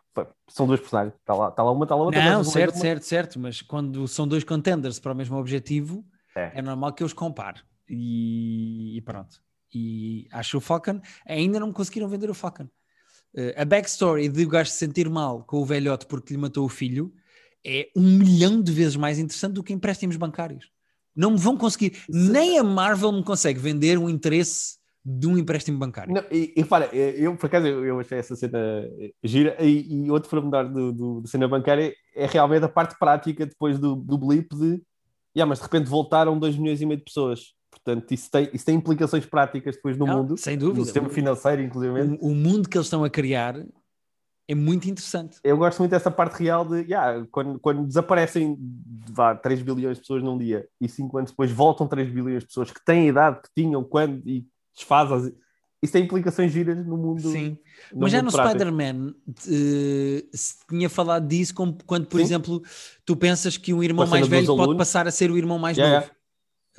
[0.49, 1.13] São dois personagens.
[1.15, 2.21] Está lá, está lá uma, está lá outra.
[2.21, 6.03] Não, uma- certo, uma- certo, certo, mas quando são dois contenders para o mesmo objetivo,
[6.35, 6.51] É.
[6.59, 7.61] é normal que eu os compare.
[7.89, 9.41] E, e pronto.
[9.73, 12.67] E acho o Falcon, ainda não me conseguiram vender o Falcon.
[13.35, 16.65] Eh, a backstory de o gajo se sentir mal com o velhote porque lhe matou
[16.65, 17.13] o filho
[17.65, 20.69] é um milhão de vezes mais interessante do que empréstimos bancários.
[21.15, 25.77] Não me vão conseguir, nem a Marvel me consegue vender um interesse de um empréstimo
[25.77, 26.13] bancário.
[26.13, 28.59] Não, e, e para, eu por acaso eu, eu achei essa cena
[29.23, 33.45] gira e, e outro pormenor do, do, da cena bancária é realmente a parte prática
[33.45, 34.81] depois do, do blip de
[35.35, 37.53] yeah, mas de repente voltaram 2 milhões e meio de pessoas.
[37.87, 40.79] Portanto, isso tem, isso tem implicações práticas depois no Não, mundo, sem dúvida.
[40.79, 42.17] no sistema financeiro, inclusive.
[42.19, 43.55] O, o mundo que eles estão a criar
[44.45, 45.37] é muito interessante.
[45.41, 48.57] Eu gosto muito dessa parte real de yeah, quando, quando desaparecem
[49.09, 52.47] vá, 3 bilhões de pessoas num dia e 5 anos depois voltam 3 bilhões de
[52.47, 54.45] pessoas que têm a idade que tinham quando e
[54.75, 55.33] desfazem.
[55.81, 57.21] Isso tem implicações giras no mundo.
[57.21, 57.57] Sim.
[57.93, 58.31] no Mas já no.
[58.31, 59.13] Spider-Man
[59.47, 62.23] eh, se tinha falado disso como quando, por Sim.
[62.25, 62.61] exemplo,
[63.05, 64.77] tu pensas que um irmão mais velho pode alunos.
[64.77, 66.11] passar a ser o irmão mais Yeah, novo.
[66.11, 66.16] Eh,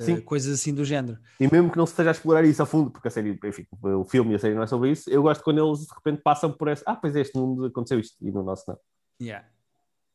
[0.05, 0.21] Sim.
[0.21, 1.17] coisas assim do género.
[1.39, 3.65] E mesmo que não se esteja a explorar isso a fundo, porque a série, enfim,
[3.81, 6.21] o filme e a série não é sobre isso, eu gosto quando eles de repente
[6.21, 6.83] passam por esse.
[6.85, 8.77] Ah, pois é, este mundo aconteceu isto e no nosso não.
[9.21, 9.45] Yeah.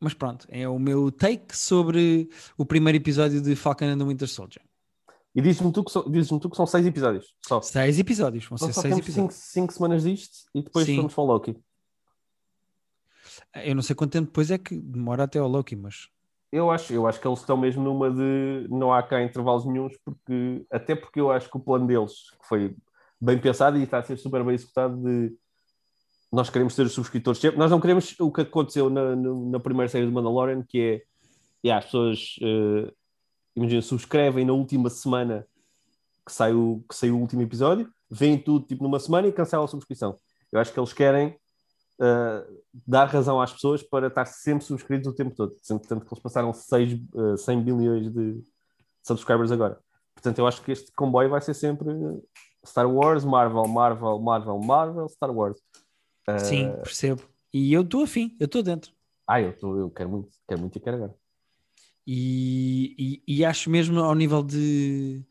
[0.00, 4.28] Mas pronto, é o meu take sobre o primeiro episódio de Falcon and the Winter
[4.28, 4.62] Soldier.
[5.34, 7.60] E diz-me tu, que tu que são seis episódios só.
[7.60, 9.50] Seis episódios, vão Então ser só seis temos cinco, episódios.
[9.50, 10.96] cinco semanas disto e depois Sim.
[10.96, 11.56] vamos para o Loki.
[13.54, 16.08] Eu não sei quanto tempo depois é que demora até ao Loki, mas
[16.54, 19.96] Eu acho, eu acho que eles estão mesmo numa de não há cá intervalos nenhums,
[20.04, 22.76] porque até porque eu acho que o plano deles que foi
[23.20, 25.36] bem pensado e está a ser super bem executado de
[26.30, 27.58] nós queremos ter os subscritores sempre.
[27.58, 31.02] Nós não queremos o que aconteceu na, na primeira série do Mandalorian, que é
[31.66, 32.92] yeah, as pessoas eh,
[33.56, 35.48] imagina, subscrevem na última semana
[36.24, 39.64] que sai, o, que sai o último episódio, veem tudo tipo numa semana e cancelam
[39.64, 40.16] a subscrição.
[40.52, 41.36] Eu acho que eles querem
[42.00, 42.46] eh,
[42.86, 45.54] dar razão às pessoas para estar sempre subscritos o tempo todo.
[45.62, 48.42] Sendo tanto que eles passaram seis, eh, 100 bilhões de
[49.02, 49.78] subscribers agora.
[50.14, 51.90] Portanto, eu acho que este comboio vai ser sempre
[52.66, 55.60] Star Wars, Marvel, Marvel, Marvel, Marvel, Star Wars.
[56.28, 57.22] Eh, sim, percebo.
[57.52, 58.92] E eu estou afim, eu estou dentro.
[59.26, 61.14] Ah, eu, tô, eu quero muito, quero muito e quero agora.
[62.06, 65.24] E, e, e acho mesmo ao nível de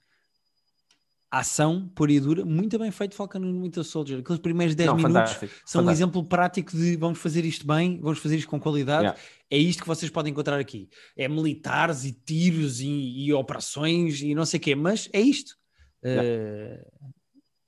[1.39, 4.19] ação pura e dura, muito bem feito Falcon and Winter Soldier.
[4.19, 5.91] Aqueles primeiros 10 Não, minutos fantástico, são um fantástico.
[5.91, 9.05] exemplo prático de vamos fazer isto bem, vamos fazer isto com qualidade.
[9.05, 9.19] Yeah.
[9.49, 10.89] É isto que vocês podem encontrar aqui.
[11.17, 15.57] É militares e tiros e, e operações e não sei o quê, mas é isto.
[16.03, 16.85] Eh,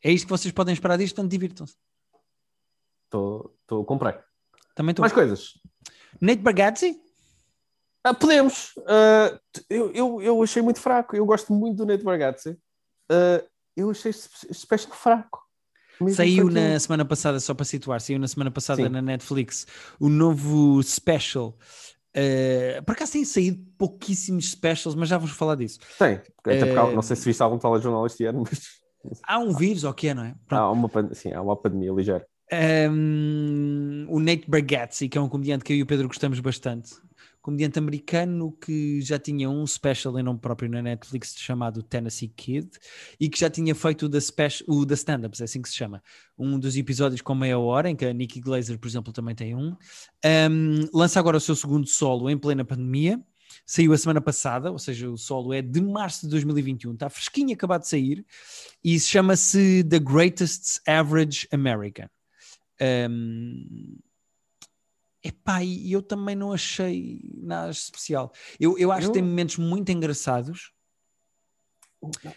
[0.04, 1.76] é isto que vocês podem esperar disto, portanto divirtam-se.
[3.06, 4.24] Estou a comprar.
[4.76, 5.02] Também estou.
[5.02, 5.54] Mais coisas.
[6.22, 7.02] Nate Bargatze?
[8.04, 8.74] Ah, podemos.
[8.88, 11.16] Ah, eu, eu, eu achei muito fraco.
[11.16, 12.60] Eu gosto muito do Nate Bargatze.
[13.10, 13.44] Ah,
[13.76, 15.44] eu achei espécie fraco.
[16.00, 16.70] Mesmo Saiu fraquinho.
[16.74, 18.90] na semana passada, só para situar, saiu na semana passada Sim.
[18.90, 19.66] na Netflix
[20.00, 21.58] o novo special.
[22.18, 25.80] Uh, por acaso tem saído pouquíssimos specials, mas já vamos falar disso.
[26.00, 26.16] Tem.
[26.16, 28.62] Até porque Eh, não sei se viste algum telejornal este ano, mas
[29.24, 30.36] Há um vírus, ou o que é, não é?
[30.48, 30.62] Pronto.
[30.62, 32.26] há uma, sim, há uma pandemia ligeira.
[32.52, 36.96] Um, o Nate Bargatze, que é um comediante que eu e o Pedro gostamos bastante,
[37.46, 42.68] comediante americano que já tinha um special em nome próprio na Netflix chamado Tennessee Kid
[43.20, 46.02] e que já tinha feito o da, special, o stand-ups, é assim que se chama,
[46.36, 49.54] um dos episódios com meia hora, em que a Nikki Glazer, por exemplo, também tem
[49.54, 49.78] um.
[50.26, 53.24] Um, lança agora o seu segundo solo em plena pandemia.
[53.64, 57.54] Saiu a semana passada, ou seja, o solo é de março de 2021, está fresquinho,
[57.54, 58.26] acabado de sair,
[58.84, 62.08] e chama-se The Greatest Average American.
[62.82, 64.00] Um,
[65.28, 68.32] epá, e eu também não achei nada especial.
[68.60, 70.72] Eu, eu acho Eu- que tem momentos muito engraçados.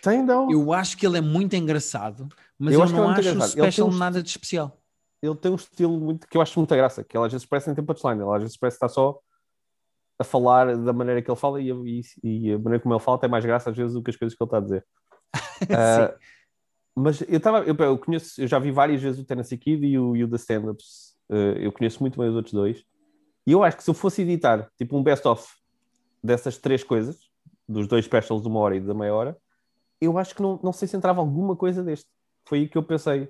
[0.02, 0.50] Tem, não.
[0.50, 3.46] Eu acho que ele é muito engraçado, mas Eu eu, não é muito acho o
[3.48, 4.80] special um nada de especial.
[5.22, 7.66] Ele tem um estilo muito que eu acho muita graça, que ele às vezes parece
[7.66, 9.18] nem tem punchline, ele às vezes parece estar só
[10.18, 13.18] a falar da maneira que ele fala e, e, e a maneira como ele fala
[13.18, 14.86] tem mais graça às vezes do que as coisas que ele está a dizer.
[15.70, 16.16] Ah,
[16.96, 19.98] mas eu estava, eu, eu conheço, eu já vi várias vezes o Tennessee Kid e
[19.98, 22.84] o, e o The Stand-Ups, eu conheço muito bem os outros dois,
[23.46, 25.46] e eu acho que se eu fosse editar tipo um best-of
[26.22, 27.28] dessas três coisas,
[27.68, 29.36] dos dois specials de uma hora e da meia hora,
[30.00, 32.06] eu acho que não, não sei se entrava alguma coisa deste.
[32.46, 33.28] Foi aí que eu pensei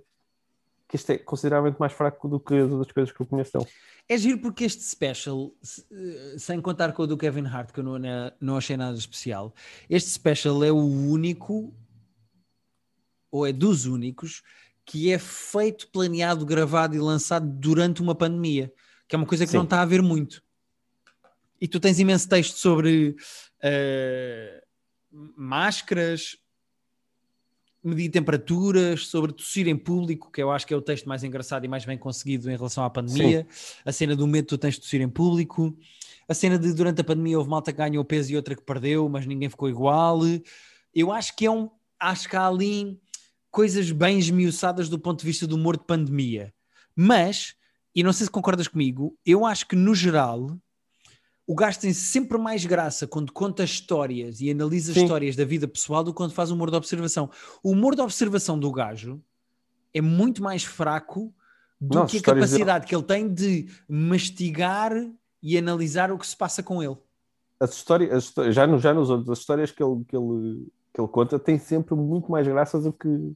[0.88, 3.70] que este é consideravelmente mais fraco do que as outras coisas que eu conheço dele.
[4.08, 5.52] É giro porque este special,
[5.92, 7.98] eh, sem contar com o do Kevin Hart, que eu não,
[8.40, 9.54] não achei nada especial,
[9.90, 11.74] este special é o único,
[13.30, 14.42] ou é dos únicos,
[14.88, 18.72] que é feito, planeado, gravado e lançado durante uma pandemia,
[19.06, 19.58] que é uma coisa que Sim.
[19.58, 20.42] não está a haver muito.
[21.60, 23.14] E tu tens imenso texto sobre
[23.62, 24.64] eh,
[25.36, 26.38] máscaras,
[27.84, 31.66] medir temperaturas, sobre tossir em público, que eu acho que é o texto mais engraçado
[31.66, 33.46] e mais bem conseguido em relação à pandemia.
[33.84, 35.76] A cena do medo tu tens de tossir em público.
[36.26, 39.06] A cena de durante a pandemia houve malta que ganhou peso e outra que perdeu,
[39.06, 40.20] mas ninguém ficou igual.
[40.94, 41.68] Eu acho que é um.
[42.00, 42.98] Acho que há ali
[43.58, 46.54] coisas bem esmiuçadas do ponto de vista do humor de pandemia.
[46.94, 47.56] Mas,
[47.92, 50.56] e não sei se concordas comigo, eu acho que no geral
[51.44, 55.02] o gajo tem sempre mais graça quando conta histórias e analisa Sim.
[55.02, 57.28] histórias da vida pessoal do que quando faz humor de observação.
[57.60, 59.20] O humor de observação do gajo
[59.92, 61.34] é muito mais fraco
[61.80, 64.92] do Não, que a capacidade que ele tem de mastigar
[65.42, 66.96] e analisar o que se passa com ele.
[67.58, 70.68] As histórias, as histó- já, no, já nos outros, as histórias que ele, que, ele,
[70.94, 73.34] que ele conta têm sempre muito mais graça do que,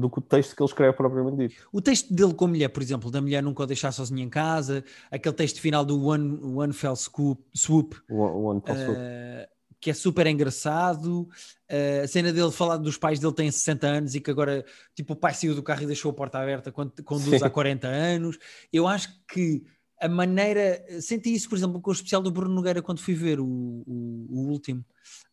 [0.00, 1.68] do que o texto que ele escreve propriamente dito.
[1.72, 4.28] O texto dele com a mulher, por exemplo, da mulher nunca o deixar sozinha em
[4.28, 8.98] casa, aquele texto final do One, one Fell Swoop, swoop O, o One Fell Swoop.
[8.98, 9.48] eh,
[9.80, 11.28] que é super engraçado.
[11.68, 15.12] eh, a cena dele falar dos pais dele tem 60 anos e que agora, tipo,
[15.12, 17.44] o pai saiu do carro e deixou a porta aberta quando conduz Sim.
[17.44, 18.38] há 40 anos.
[18.72, 19.62] Eu acho que
[20.00, 20.82] a maneira.
[21.00, 24.26] Senti isso, por exemplo, com o especial do Bruno Nogueira quando fui ver o, o,
[24.30, 24.84] o último.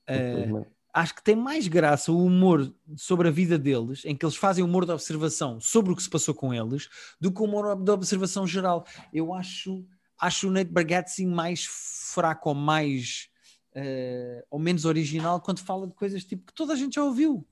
[0.09, 0.67] Infelizmente.
[0.97, 4.63] Acho que tem mais graça o humor sobre a vida deles, em que eles fazem
[4.63, 6.89] humor de observação sobre o que se passou com eles,
[7.21, 8.83] do que o humor de observação geral.
[9.13, 9.85] Eu acho,
[10.19, 13.29] acho o Nate Bargatze mais fraco ou mais
[13.75, 17.45] eh, ou menos original quando fala de coisas tipo que toda a gente já ouviu.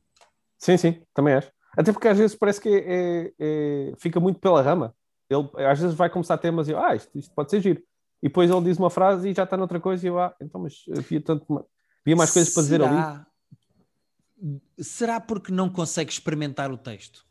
[0.57, 1.51] Sim, sim, também acho.
[1.77, 4.95] Até porque às vezes parece que é- é- é- fica muito pela rama.
[5.29, 7.79] Ele às vezes vai começar temas e eu, ah, isto, isto pode ser giro.
[8.23, 10.61] E depois ele diz uma frase e já está noutra coisa e eu, ah, então,
[10.61, 11.45] mas havia, tanto,
[12.03, 13.25] havia mais coisas para dizer ali.
[14.79, 17.25] Será- porque não consegue experimentar o texto?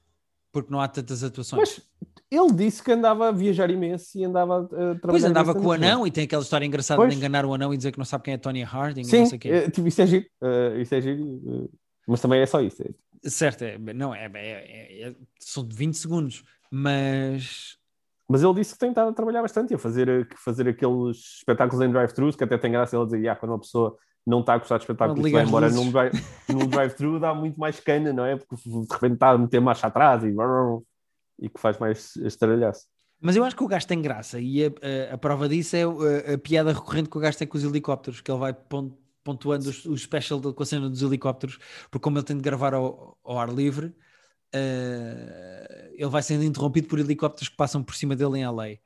[0.52, 1.60] Porque não há tantas atuações?
[1.60, 1.82] Mas
[2.30, 5.00] ele disse que andava a viajar imenso e andava a trabalhar.
[5.02, 7.12] Pois andava com o anão e tem aquela história engraçada Pois.
[7.12, 9.18] de enganar o anão e dizer que não sabe quem é Tony Harding e Sim,
[9.20, 9.48] não sei quê.
[9.48, 10.26] é, tipo, isso é giro.
[10.42, 11.42] eh, isso é giro.
[11.46, 12.82] eh, mas também é só isso.
[12.82, 17.76] é- Certo, é, não, é, é- é- é- são de 20 segundos, mas
[18.28, 21.84] Mas ele disse que tem estado a trabalhar bastante, a fazer, a fazer aqueles espetáculos
[21.84, 24.58] em drive-thrus, que até tem graça ele dizer, ah, quando uma pessoa não está a
[24.58, 26.12] gostar de espetáculo e vai embora luzes." num, drive,
[26.48, 28.36] num drive-thru dá muito mais cana, não é?
[28.36, 30.34] Porque de repente está a meter marcha atrás e,
[31.40, 32.86] e que faz mais estralhaço.
[33.20, 35.82] Mas eu acho que o gajo tem graça e a, a- a prova disso é
[35.84, 38.96] a, a piada recorrente que o gajo tem com os helicópteros, que ele vai pon-
[39.22, 41.58] pontuando os- o special com a cena dos helicópteros,
[41.90, 43.94] porque como ele tem de gravar ao, ao ar livre,
[44.52, 48.76] eh, ele vai sendo interrompido por helicópteros que passam por cima dele em LA.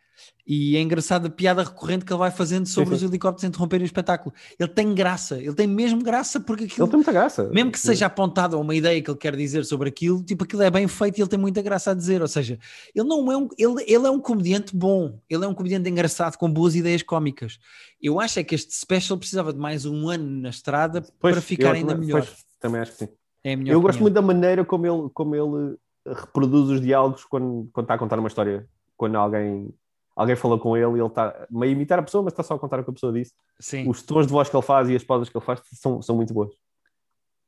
[0.47, 3.85] E é engraçado a piada recorrente que ele vai fazendo sobre Sim, os helicópteros interromperem
[3.85, 4.35] o espetáculo.
[4.59, 7.51] Ele tem graça, ele tem mesmo graça, porque aquilo, Ele tem muita graça.
[7.53, 10.63] mesmo que seja apontado a uma ideia que ele quer dizer sobre aquilo, tipo, aquilo
[10.63, 12.23] é bem feito e ele tem muita graça a dizer.
[12.23, 12.59] Ou seja,
[12.95, 16.37] ele não é um, ele, ele é um comediante bom, ele é um comediante engraçado
[16.39, 17.59] com boas ideias cómicas.
[18.01, 21.43] Eu acho é que este special precisava de mais um ano na estrada Pois, para
[21.43, 22.23] ficar ainda também- melhor.
[22.25, 23.09] pois, também acho que sim.
[23.45, 24.01] É Eu gosto opinião.
[24.03, 25.77] muito da maneira como ele, como ele
[26.07, 28.67] reproduz os diálogos quando, quando está a contar uma história.
[28.97, 29.69] Quando alguém,
[30.21, 32.55] alguém fala com ele e ele está meio a imitar a pessoa, mas está só
[32.55, 33.33] a contar o que a pessoa disse.
[33.61, 36.03] Sim, Os tons de voz que ele faz e as pausas que ele faz são,
[36.03, 36.51] são muito boas.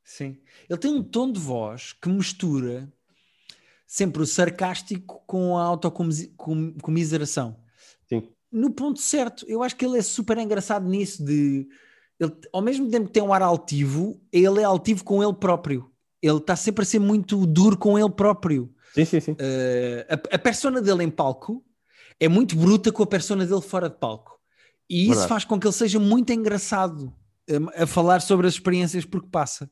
[0.03, 0.37] sim.
[0.69, 2.91] Ele tem um tom de voz que mistura
[3.85, 7.57] sempre o sarcástico com a autocomiseração.
[8.07, 8.29] Sim.
[8.51, 9.45] no ponto certo.
[9.47, 11.67] Eu acho que ele é super engraçado nisso de
[12.19, 15.89] ele, ao mesmo tempo que tem um ar altivo, ele é altivo com ele próprio.
[16.21, 18.73] Ele está sempre a ser muito duro com ele próprio.
[18.93, 19.35] Sim, sim, sim.
[19.39, 21.63] Eh, a, a persona dele em palco
[22.21, 24.39] é muito bruta com a persona dele fora de palco.
[24.87, 25.29] E isso Verdade.
[25.29, 27.11] faz com que ele seja muito engraçado
[27.49, 29.67] eh, a falar sobre as experiências por que passa.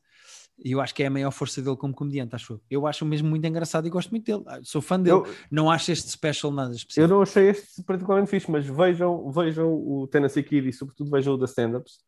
[0.62, 2.60] E eu acho que é a maior força dele como comediante, acho eu.
[2.68, 4.42] Eu acho mesmo muito engraçado e gosto muito dele.
[4.48, 5.16] Ah, Sou fã dele.
[5.16, 7.06] Eu, Não acho este special nada eu especial.
[7.08, 11.38] não achei este particularmente fixe, mas vejam, vejam o Tennessee Kid e, sobretudo, vejam o
[11.38, 12.00] da stand-ups,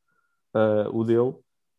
[0.57, 1.35] uh, o dele,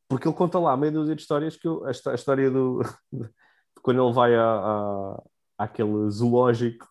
[0.07, 2.81] porque ele conta lá meia dúzia de histórias que eu, a, a história do
[3.83, 5.23] quando ele vai a, a,
[5.57, 6.87] àquele zoológico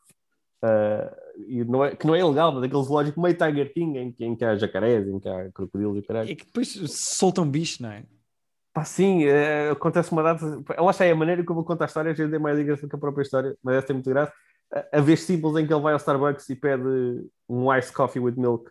[0.65, 4.13] uh, e não é, que não é ilegal, mas aquele zoológico meio Tiger King em,
[4.13, 6.31] que- em que há jacarés, em que há crocodilos e caralho.
[6.31, 8.05] É que depois soltam um bicho, não é?
[8.73, 10.45] Pá, sim, é, acontece uma data.
[10.77, 12.59] Eu acho que é a maneira como eu conto a história, às vezes é mais
[12.59, 14.33] engraçado que a própria história, mas essa tem muito graça.
[14.73, 16.83] A, a vez simples em que ele vai ao Starbucks e pede
[17.49, 18.71] um iced coffee with milk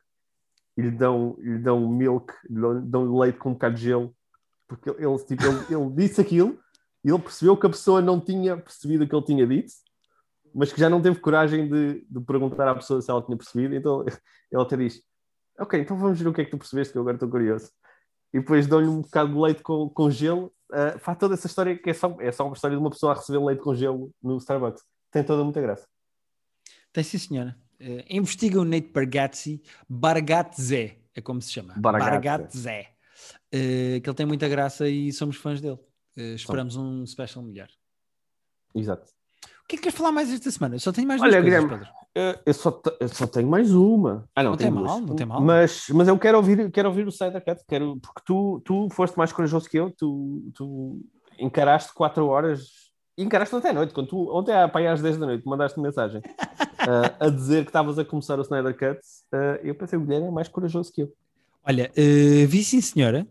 [0.78, 4.16] e lhe dão, lhe dão milk, lhe dão, dão leite com um bocado de gelo,
[4.68, 6.58] porque ele, tipo, ele, ele disse aquilo
[7.04, 9.72] e ele percebeu que a pessoa não tinha percebido o que ele tinha dito,
[10.54, 13.76] mas que já não teve coragem de, de perguntar à pessoa se ela tinha percebido,
[13.76, 14.04] então
[14.52, 15.02] ele até diz:
[15.60, 17.72] Ok, então vamos ver o que é que tu percebeste, que eu agora estou curioso
[18.34, 20.54] e depois dão-lhe um bocado de leite com, com gelo.
[20.72, 23.12] Uh, faz toda essa história que é só, é só uma história de uma pessoa
[23.12, 24.84] a receber leite com gelo no Starbucks.
[25.12, 25.86] Tem toda muita graça.
[26.94, 27.58] Tem sim, senhora.
[27.80, 31.74] Eh, investiga o Nate Bargatze, Bargatze, é como se chama.
[31.78, 32.64] Bargatze.
[32.64, 32.70] Bargatze.
[33.52, 35.80] Eh, que ele tem muita graça e somos fãs dele.
[36.16, 37.70] Eh, esperamos um special melhor.
[38.74, 39.12] Exato.
[39.72, 40.76] O que é que queres falar mais esta semana?
[40.76, 42.38] Eu só tenho mais Olha, duas coisas, Guilherme, Pedro.
[42.38, 44.28] Uh, eu, só eu só tenho mais uma.
[44.36, 44.92] Ah, não, Não tenho tem duas.
[44.92, 45.40] mal, não tem mal.
[45.40, 49.18] Mas, mas eu quero ouvir, quero ouvir o Snyder Cut, quero, porque tu, tu foste
[49.18, 51.00] mais corajoso que eu, tu, tu
[51.40, 52.64] encaraste 4 horas,
[53.18, 57.16] encaraste até a noite, quando tu, ontem à às 10 da noite mandaste mensagem uh,
[57.26, 59.00] a dizer que estavas a começar o Snyder Cut,
[59.34, 61.14] uh, eu pensei, o Guilherme é mais corajoso que eu.
[61.66, 63.26] Olha, eh, vi sim, senhora.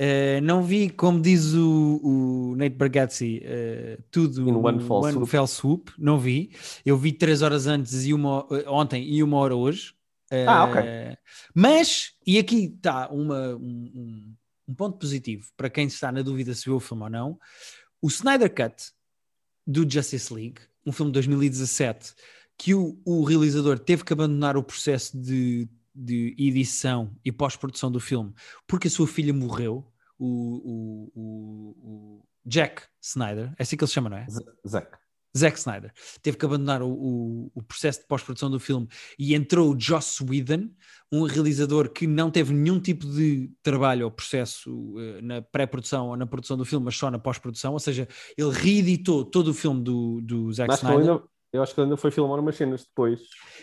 [0.00, 5.12] Uh, não vi, como diz o, o Nate Bargatze, uh, tudo In one fell one
[5.12, 5.28] swoop.
[5.30, 5.92] fell swoop.
[5.98, 6.52] Não vi.
[6.86, 9.92] Eu vi três horas antes e uma uh, ontem e uma hora hoje.
[10.46, 10.80] Ah, ok.
[10.82, 11.16] Uh,
[11.54, 14.34] Mas, e aqui está uma, um, um-
[14.68, 17.38] um ponto positivo para quem está na dúvida se viu o filme ou não.
[18.02, 18.92] O Snyder Cut
[19.66, 22.12] do Justice League, um filme de 2017,
[22.56, 25.66] que o, o realizador teve que abandonar o processo de,
[25.98, 28.32] de edição e pós-produção do filme
[28.66, 29.84] porque a sua filha morreu,
[30.18, 34.26] o, o- o- Jack Snyder, é assim que ele se chama, não é?
[34.66, 34.96] Zack.
[35.36, 39.78] Zack Snyder teve que abandonar o, o- processo de pós-produção do filme e entrou o
[39.78, 40.70] Joss Whedon,
[41.12, 46.16] um realizador que não teve nenhum tipo de trabalho ou processo eh, na pré-produção ou
[46.16, 49.82] na produção do filme, mas só na pós-produção, ou seja, ele reeditou todo o filme
[49.82, 51.00] do, do Zack Mas Snyder.
[51.10, 53.20] ainda, eu acho que ainda foi filmar umas cenas depois.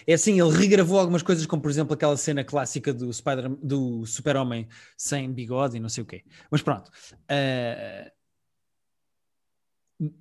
[0.07, 4.05] É assim, ele regravou algumas coisas, como por exemplo aquela cena clássica do, Spider, do
[4.05, 4.67] Super-Homem
[4.97, 6.23] sem bigode e não sei o quê.
[6.49, 6.91] Mas pronto.
[7.29, 8.11] eh,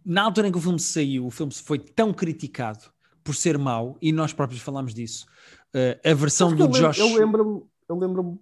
[0.04, 2.92] na altura em que o filme saiu, o filme foi tão criticado
[3.24, 5.26] por ser mau, e nós próprios falámos disso.
[5.72, 6.98] eh, a versão do eu Josh.
[6.98, 8.40] Eu lembro-me eu lembro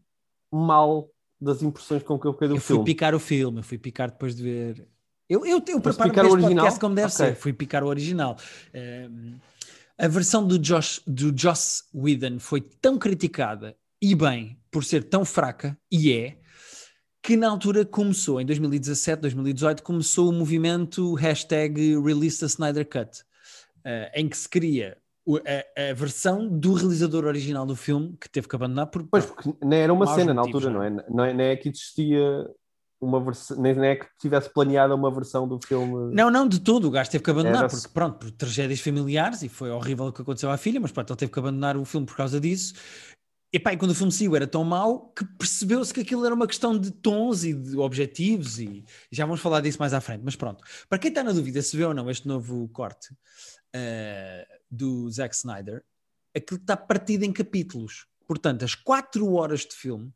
[0.51, 1.09] mal
[1.41, 2.85] das impressões com que eu fiquei do eu fui filme.
[2.85, 4.89] picar o filme, eu fui picar depois de ver.
[5.29, 7.17] Eu, eu, eu preparo picar o este podcast como deve Ok.
[7.17, 8.37] ser, fui picar o original.
[8.75, 9.35] Um,
[9.99, 15.25] a versão do Josh, do Joss Whedon foi tão criticada e bem por ser tão
[15.25, 16.39] fraca, e é,
[17.23, 23.21] que na altura começou, em 2017, 2018, começou o movimento hashtag Release the Snyder Cut,
[23.87, 24.97] uh, em que se queria
[25.29, 29.55] a, a versão do realizador original do filme, que teve que abandonar por, Pois, porque
[29.63, 31.07] nem era uma cena na altura, não não é?
[31.09, 32.45] Não é, nem é que existia
[33.03, 36.15] uma versão, nem, é que tivesse planeada uma versão do filme.
[36.15, 36.87] Não, não, de todo.
[36.87, 40.13] O gajo teve que abandonar, Era- porque pronto, por tragédias familiares, e foi horrível o
[40.13, 42.75] que aconteceu à filha, mas pronto, ele teve que abandonar o filme por causa disso.
[43.53, 46.35] E pá, e quando o filme saiu era tão mau que percebeu-se que aquilo era
[46.35, 50.23] uma questão de tons e de objetivos, e já vamos falar disso mais à frente.
[50.25, 53.09] Mas pronto, para quem está na dúvida se vê ou não este novo corte
[53.75, 55.83] eh, do Zack Snyder,
[56.35, 58.07] aquilo está partido em capítulos.
[58.27, 60.11] Portanto, as 4 horas de filme,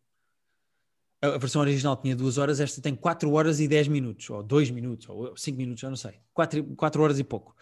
[1.23, 4.71] a versão original tinha 2 horas, esta tem 4 horas e 10 minutos, ou 2
[4.71, 6.21] minutos, ou 5 minutos, eu não sei.
[6.35, 7.55] 4, 4 horas e pouco.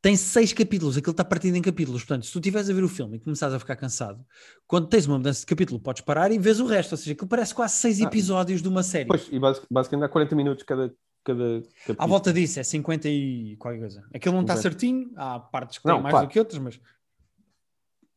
[0.00, 2.02] Tem 6 capítulos, aquilo está partido em capítulos.
[2.02, 4.24] Portanto, se tu estiveres a ver o filme e começares a ficar cansado,
[4.66, 6.92] quando tens uma mudança de capítulo, podes parar e vês o resto.
[6.92, 9.08] Ou seja, aquilo parece quase 6 Ah, episódios de uma série.
[9.08, 11.96] Pois, e basic- basicamente há 40 minutos cada, cada capítulo.
[11.98, 14.04] À volta disso, é 50 e qualquer coisa.
[14.14, 16.26] Aquilo não está certinho, há partes que Não, têm mais claro.
[16.28, 16.80] do que outras, mas.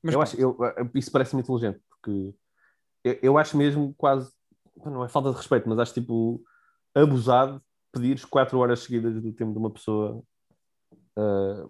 [0.03, 0.21] mas eu pronto.
[0.21, 2.33] acho, eu, isso parece-me inteligente, porque
[3.03, 4.31] eu, eu acho mesmo quase,
[4.85, 6.43] não é falta de respeito, mas acho tipo
[6.95, 10.23] abusado pedires 4 horas seguidas do tempo de uma pessoa
[11.17, 11.65] ah,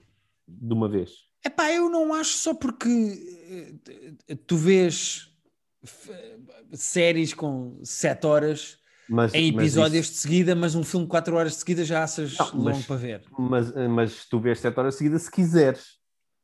[0.47, 1.11] de uma vez.
[1.45, 3.75] Epá, eu não acho só porque
[4.27, 5.35] eh, tu vês
[5.83, 6.11] f-
[6.73, 8.77] séries com 7 horas
[9.09, 11.83] Mas, em mas episódios isso- de seguida, mas um filme de 4 horas de seguida
[11.83, 13.23] já achas Não, longo mas- para ver.
[13.37, 15.99] Mas, mas tu vês 7 horas seguidas se quiseres.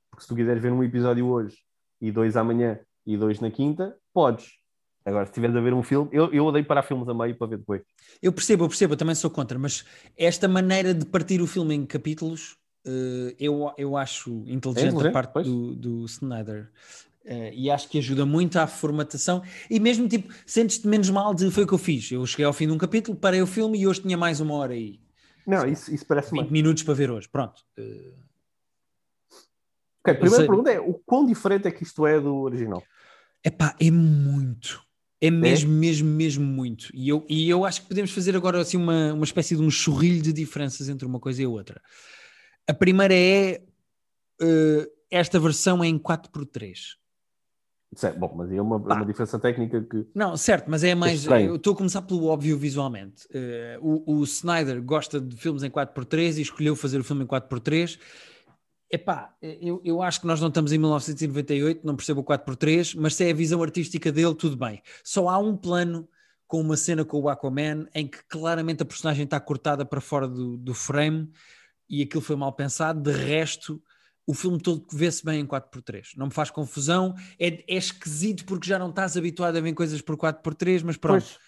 [0.09, 1.57] Porque se tu quiseres ver um episódio hoje
[2.01, 4.53] e dois amanhã e dois na quinta, podes.
[5.07, 7.47] Agora, se estiveres a ver um filme, eu, eu odeio parar filmes a meio para
[7.47, 7.81] ver depois.
[8.21, 9.85] Eu percebo, eu percebo, eu também sou contra, mas
[10.17, 15.11] esta maneira de partir o filme em capítulos eh, eu, eu acho inteligente, inteligente, a
[15.13, 15.47] parte pois.
[15.47, 16.69] do, do Snyder.
[17.23, 21.49] Eh, e acho que ajuda muito à formatação e mesmo tipo, sentes-te menos mal de
[21.51, 22.11] foi o que eu fiz.
[22.11, 24.55] Eu cheguei ao fim de um capítulo, parei o filme e hoje tinha mais uma
[24.55, 24.99] hora e
[25.47, 26.51] Não, isso, isso parece 20 bem.
[26.51, 27.29] minutos para ver hoje.
[27.29, 27.61] Pronto.
[27.77, 28.11] Eh,
[30.01, 32.83] Ok, a primeira sei- pergunta é: o quão diferente é que isto é do original?
[33.43, 34.85] Epá, é muito.
[35.19, 36.89] É mesmo, mesmo, mesmo muito.
[36.93, 39.69] E eu, e eu acho que podemos fazer agora assim uma, uma espécie de um
[39.69, 41.81] chorrilho de diferenças entre uma coisa e a outra.
[42.67, 43.61] A primeira é
[44.41, 46.97] eh, esta versão é em 4x3.
[47.95, 48.95] Isso é, bom, mas é uma, Pá.
[48.95, 50.05] uma diferença técnica que.
[50.13, 51.21] Não, certo, mas é mais.
[51.21, 51.49] estranho.
[51.51, 53.25] Eu estou a começar pelo óbvio visualmente.
[53.33, 57.27] Eh, o, o Snyder gosta de filmes em 4x3 e escolheu fazer o filme em
[57.27, 57.97] 4x3.
[58.89, 63.15] Epá, eu, eu acho que nós não estamos em 1998, não percebo o 4x3, mas
[63.15, 64.81] se é a visão artística dele, tudo bem.
[65.03, 66.07] Só há um plano
[66.47, 70.27] com uma cena com o Aquaman em que claramente a personagem está cortada para fora
[70.27, 71.29] do, do frame
[71.89, 73.01] e aquilo foi mal pensado.
[73.01, 73.81] De resto,
[74.25, 76.11] o filme todo vê-se bem em 4x3.
[76.15, 77.13] Não me faz confusão.
[77.37, 81.25] É, é esquisito porque já não estás habituado a ver coisas por 4x3, mas pronto.
[81.25, 81.39] Pois,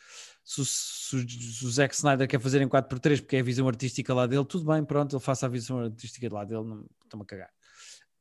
[0.51, 3.67] Se, o- se se o Zack Snyder quer fazer em 4x3 porque é a visão
[3.67, 7.23] artística lá dele, tudo bem, pronto, ele faça a visão artística lá dele, não estou-me
[7.23, 7.49] a cagar.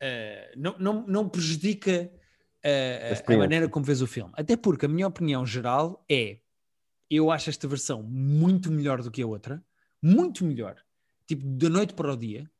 [0.00, 2.10] Eh, não, não, não prejudica
[2.62, 4.30] eh, A maneira como vês o filme.
[4.36, 6.40] Até porque a minha opinião geral é:
[7.10, 9.64] eu acho esta versão muito melhor do que a outra,
[10.02, 10.76] muito melhor,
[11.26, 12.50] tipo da noite para o dia.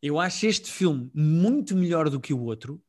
[0.00, 2.82] Eu acho este filme muito melhor do que o outro.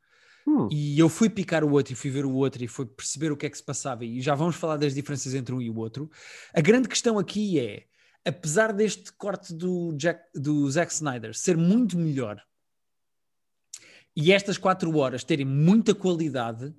[0.46, 0.68] Hum.
[0.70, 3.36] E eu fui picar o outro e fui ver o outro e fui perceber o
[3.36, 4.04] que é que se passava.
[4.04, 6.10] E já vamos falar das diferenças entre um e o outro.
[6.52, 7.84] A grande questão aqui é,
[8.24, 12.42] apesar deste corte do, Jack, do Zack Snyder ser muito melhor
[14.16, 16.72] e estas quatro horas terem muita qualidade,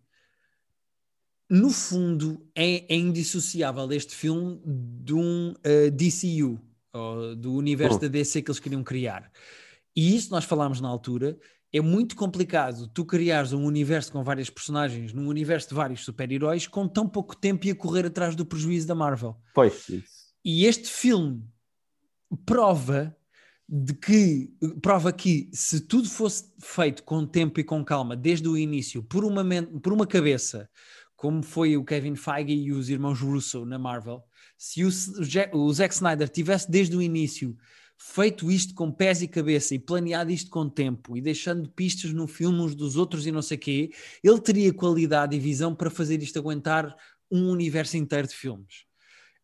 [1.49, 6.59] no fundo é, é indissociável este filme de um uh, DCU,
[6.93, 8.01] ou do universo Hum.
[8.01, 9.29] da DC que eles queriam criar.
[9.95, 11.37] E isso nós falámos na altura.
[11.75, 16.67] É muito complicado tu criares um universo com várias personagens, num universo de vários super-heróis,
[16.67, 19.35] com tão pouco tempo e a correr atrás do prejuízo da Marvel.
[19.53, 20.33] Pois, isso.
[20.45, 21.43] E este filme
[22.45, 23.13] prova
[23.67, 28.57] de que prova que se tudo fosse feito com tempo e com calma desde o
[28.57, 29.43] início por uma,
[29.83, 30.69] por uma cabeça
[31.17, 34.23] como foi o Kevin Feige e os irmãos Russo na Marvel
[34.57, 34.89] se o,
[35.53, 37.57] o Zack Snyder tivesse desde o início
[37.97, 42.27] feito isto com pés e cabeça e planeado isto com tempo e deixando pistas no
[42.27, 43.91] filme uns dos outros e não sei quê,
[44.23, 46.95] ele teria qualidade e visão para fazer isto aguentar
[47.31, 48.85] um universo inteiro de filmes.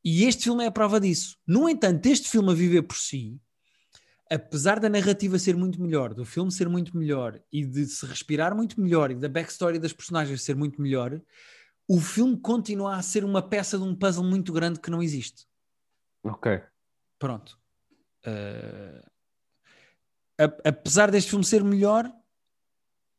[0.03, 1.37] E este filme é a prova disso.
[1.45, 3.39] No entanto, este filme a viver por si,
[4.29, 8.55] apesar da narrativa ser muito melhor, do filme ser muito melhor e de se respirar
[8.55, 11.21] muito melhor e da backstory das personagens ser muito melhor,
[11.87, 15.45] o filme continua a ser uma peça de um puzzle muito grande que não existe.
[16.23, 16.61] Ok.
[17.19, 17.60] Pronto.
[18.25, 19.01] Uh,
[20.63, 22.11] apesar deste filme ser melhor,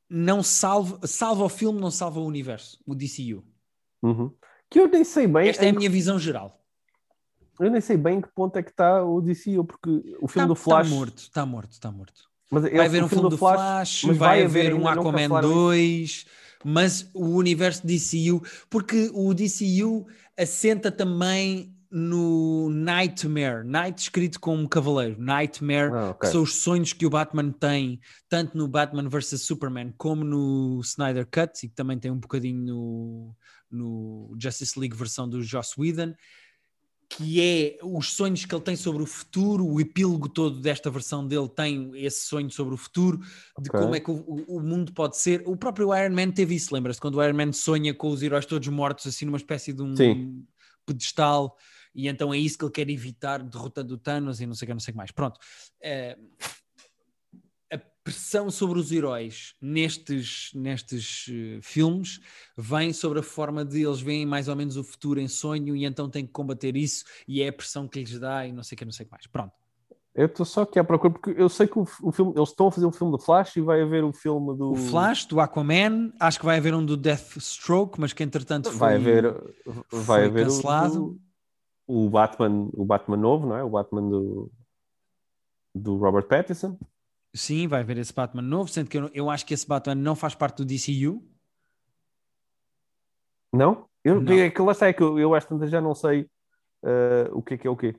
[0.08, 3.44] não salva, salva o filme, não salva o universo, o DCU.
[4.02, 4.32] Uhum.
[4.68, 5.48] Que eu nem sei bem.
[5.48, 6.58] Esta é a em- minha visão geral.
[7.60, 9.88] Eu nem sei bem em que ponto é que está o DCU, porque
[10.20, 10.88] o filme Está do Flash.
[10.88, 12.30] Tá, morto, está morto, está morto.
[12.50, 16.26] Mas Vai haver um filme do Flash, mas vai, haver ainda, um Aquaman cancelaram isso.
[16.26, 16.26] 2,
[16.64, 25.20] mas o universo DCU, porque o DCU assenta também no Nightmare, Night escrito como cavaleiro,
[25.20, 26.30] Nightmare, Ah, que ok.
[26.30, 31.26] são os sonhos que o Batman tem, tanto no Batman vs Superman como no Snyder
[31.26, 33.36] Cut, e que também tem um bocadinho no,
[33.70, 36.14] no Justice League versão do Joss Whedon,
[37.10, 41.26] que é os sonhos que ele tem sobre o futuro, o epílogo todo desta versão
[41.28, 43.18] dele tem esse sonho sobre o futuro,
[43.60, 43.80] de Ok.
[43.80, 45.42] como é que o, o- o mundo pode ser.
[45.44, 46.98] O próprio Iron Man teve isso, lembra-se?
[46.98, 49.94] Quando o Iron Man sonha com os heróis todos mortos, assim numa espécie de um
[49.94, 50.42] Sim.
[50.86, 51.54] pedestal,
[51.94, 54.68] e então é isso que ele quer evitar, derrotando o Thanos e não sei o
[54.68, 55.10] que, não sei o que mais.
[55.10, 55.38] Pronto.
[55.80, 56.16] Eh,
[57.72, 62.20] a pressão sobre os heróis nestes, nestes eh, filmes
[62.56, 65.84] vem sobre a forma de eles veem mais ou menos o futuro em sonho e
[65.84, 68.74] então têm que combater isso e é a pressão que lhes dá e não sei
[68.76, 69.26] o que, não sei o que mais.
[69.26, 69.52] Pronto.
[70.14, 72.66] Eu estou só aqui à procura, porque eu sei que o, o filme, eles estão
[72.66, 74.72] a fazer o filme do Flash e vai haver o filme do.
[74.72, 78.76] O Flash, do Aquaman, acho que vai haver um do Deathstroke, mas que entretanto foi...
[78.78, 79.34] Vai haver,
[79.90, 80.94] vai haver cancelado.
[80.94, 81.20] do-
[81.86, 83.62] o, Batman, o Batman novo, não é?
[83.64, 84.50] O Batman do,
[85.74, 86.78] do Robert Pattinson.
[87.34, 90.14] Sim, vai haver esse Batman novo, sendo que eu, eu acho que esse Batman não
[90.14, 91.22] faz parte do DCU.
[93.52, 93.86] Não?
[94.04, 94.32] Eu, Não.
[94.32, 96.28] É que lá está, é que eu, eu às tantas já não sei
[96.84, 97.94] eh, o que é que é o quê.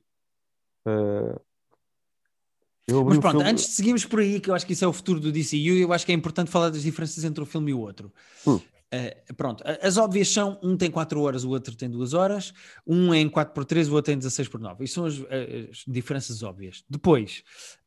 [2.89, 4.87] Abri Mas pronto, filme- antes de seguirmos por aí, que eu acho que isso é
[4.87, 7.71] o futuro do DCU, eu acho que é importante falar das diferenças entre o filme
[7.71, 8.11] e o outro.
[8.45, 8.59] Hum.
[8.93, 12.53] Uh, pronto, as óbvias são, um tem 4 horas, o outro tem 2 horas,
[12.85, 14.83] um é em 4 por 3, o outro tem 16 por 9.
[14.83, 16.83] Isto são as, as diferenças óbvias.
[16.87, 17.43] Depois,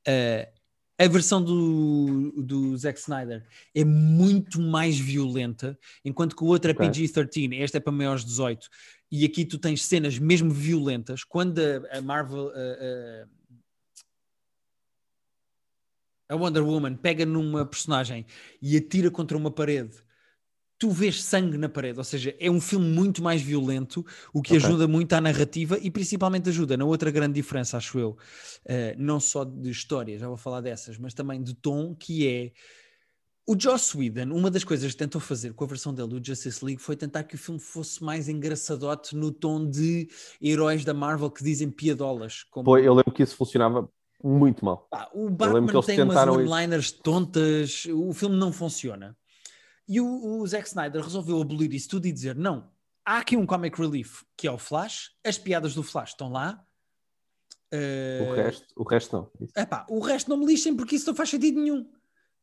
[0.09, 0.51] uh,
[0.99, 6.75] a versão do, do Zack Snyder é muito mais violenta, enquanto que o outro é
[6.75, 6.89] Ok.
[6.89, 8.69] PG-13, este é para maiores de 18.
[9.13, 11.23] E aqui tu tens cenas mesmo violentas.
[11.23, 13.27] Quando a, a Marvel, a- a-
[16.31, 18.27] a Wonder Woman pega numa personagem
[18.61, 20.05] e atira contra uma parede,
[20.79, 24.57] tu vês sangue na parede, ou seja, é um filme muito mais violento, o que
[24.57, 24.67] Ok.
[24.67, 28.17] ajuda muito à narrativa e principalmente ajuda na outra grande diferença, acho eu,
[28.65, 32.53] eh, não só de história, já vou falar dessas, mas também de tom, que é
[33.49, 36.65] o Joss Whedon, uma das coisas que tentou fazer com a versão dele do Justice
[36.65, 40.09] League foi tentar que o filme fosse mais engraçadote no tom de
[40.43, 42.43] heróis da Marvel que dizem piadolas.
[42.43, 42.65] Como...
[42.65, 43.89] Pô, eu lembro que isso funcionava
[44.23, 44.89] muito mal.
[44.91, 49.17] Pá, o Batman tem umas one-liners tontas, o filme não funciona.
[49.89, 52.71] E o, o Zack Snyder resolveu abolir isso tudo e dizer: não,
[53.05, 56.63] há aqui um comic relief que é o Flash, as piadas do Flash estão lá.
[57.73, 59.51] O Uh, resto, o resto não.
[59.57, 61.81] epá, o resto não me lixem porque isso não faz sentido nenhum.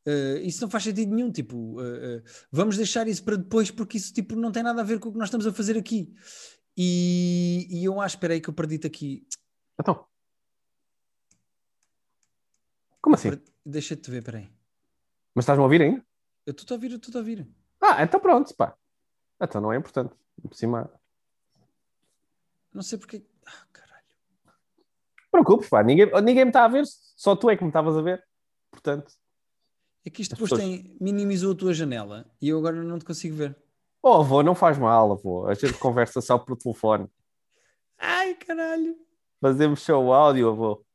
[0.06, 1.32] Uh, isso não faz sentido nenhum.
[1.32, 2.22] Tipo, uh,
[2.52, 5.12] vamos deixar isso para depois porque isso tipo, não tem nada a ver com o
[5.14, 6.14] que nós estamos a fazer aqui.
[6.76, 9.26] E, e eu acho, espera aí que eu perdi-te aqui.
[9.80, 10.06] Então.
[13.02, 13.32] Como assim?
[13.66, 14.50] Deixa-te ver, espera aí.
[15.34, 16.06] Mas estás-me a ouvir ainda?
[16.46, 17.48] Eu estou a ouvir, eu estou a ouvir.
[17.82, 18.76] Ah, então pronto, pá.
[19.42, 20.14] Então não é importante.
[20.42, 20.92] Por cima.
[22.74, 23.26] Não sei porque.
[23.46, 24.04] Ah, caralho.
[24.46, 25.84] Não preocupes, pá.
[25.84, 26.84] Ninguém, ninguém me está a ver.
[26.86, 28.24] Só tu é que me estavas a ver.
[28.72, 29.14] Portanto.
[30.06, 30.68] É que isto depois pessoas...
[30.68, 33.56] tem, minimizou a tua janela e eu agora não te consigo ver.
[34.02, 35.48] Oh, avô, não faz mal, avô.
[35.48, 37.10] A gente conversa só por telefone.
[37.98, 38.98] Ai, caralho.
[39.40, 40.86] Fazemos show áudio, avô.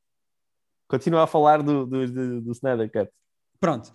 [0.86, 3.10] Continua a falar do, do, do, do Snyder Cut.
[3.60, 3.90] Pronto.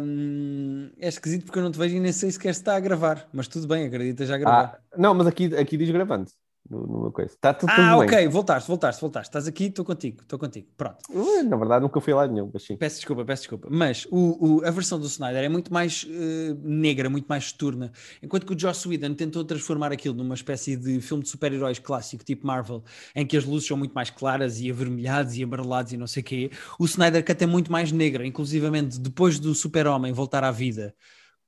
[0.00, 2.80] Um, é esquisito porque eu não te vejo e nem sei se quer estar a
[2.80, 4.80] gravar, mas tudo bem, acredita já a gravar.
[4.92, 6.30] Ah, não, mas aqui, aqui diz gravando
[6.68, 7.32] no, numa coisa.
[7.32, 8.28] Está tudo, ah, tudo ok, bem.
[8.28, 9.28] voltaste, voltaste, voltaste.
[9.28, 10.68] Estás aqui, estou contigo, estou contigo.
[10.76, 10.98] Pronto.
[11.44, 12.76] Na verdade, nunca fui lá nenhum, mas sim.
[12.76, 13.68] Peço desculpa, peço desculpa.
[13.70, 17.92] Mas o, o, a versão do Snyder é muito mais uh, negra, muito mais turna.
[18.22, 22.24] Enquanto que o Joss Whedon tentou transformar aquilo numa espécie de filme de super-heróis clássico,
[22.24, 22.82] tipo Marvel,
[23.14, 26.22] em que as luzes são muito mais claras e avermelhadas e amareladas e não sei
[26.22, 26.50] o quê.
[26.78, 30.94] O Snyder Cut é muito mais negra, inclusivamente depois do super-homem voltar à vida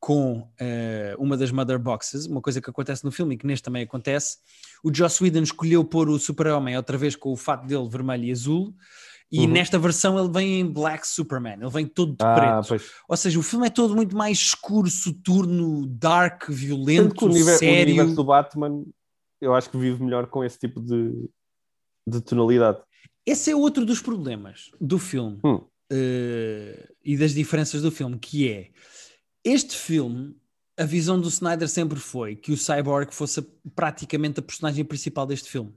[0.05, 0.47] com uh,
[1.19, 4.37] uma das Mother Boxes, uma coisa que acontece no filme e que neste também acontece.
[4.83, 8.31] O Joss Whedon escolheu pôr o Super-Homem outra vez com o fato dele vermelho e
[8.31, 8.75] azul.
[9.33, 9.47] E uhum.
[9.47, 12.69] nesta versão ele vem em Black Superman, ele vem todo de ah, preto.
[12.69, 12.91] Pois.
[13.09, 17.79] Ou seja, o filme é todo muito mais escuro, soturno, dark, violento, o universo, sério.
[17.79, 18.85] O universo do Batman,
[19.41, 21.31] eu acho que vive melhor com esse tipo de,
[22.07, 22.79] de tonalidade.
[23.25, 25.55] Esse é outro dos problemas do filme hum.
[25.55, 28.69] uh, e das diferenças do filme, que é
[29.45, 30.35] este filme,
[30.77, 33.43] a visão do Snyder sempre foi que o Cyborg fosse
[33.75, 35.73] praticamente a personagem principal deste filme.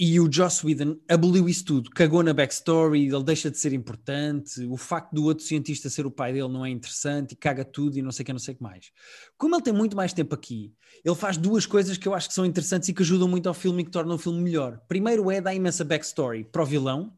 [0.00, 4.64] E o Joss Whedon aboliu isso tudo, cagou na backstory, ele deixa de ser importante,
[4.66, 7.98] o facto do outro cientista ser o pai dele não é interessante e caga tudo
[7.98, 8.92] e não sei o que, não sei que mais.
[9.36, 10.72] Como ele tem muito mais tempo aqui,
[11.04, 13.54] ele faz duas coisas que eu acho que são interessantes e que ajudam muito ao
[13.54, 14.80] filme e que tornam o filme melhor.
[14.86, 17.12] Primeiro é dar imensa backstory para o vilão,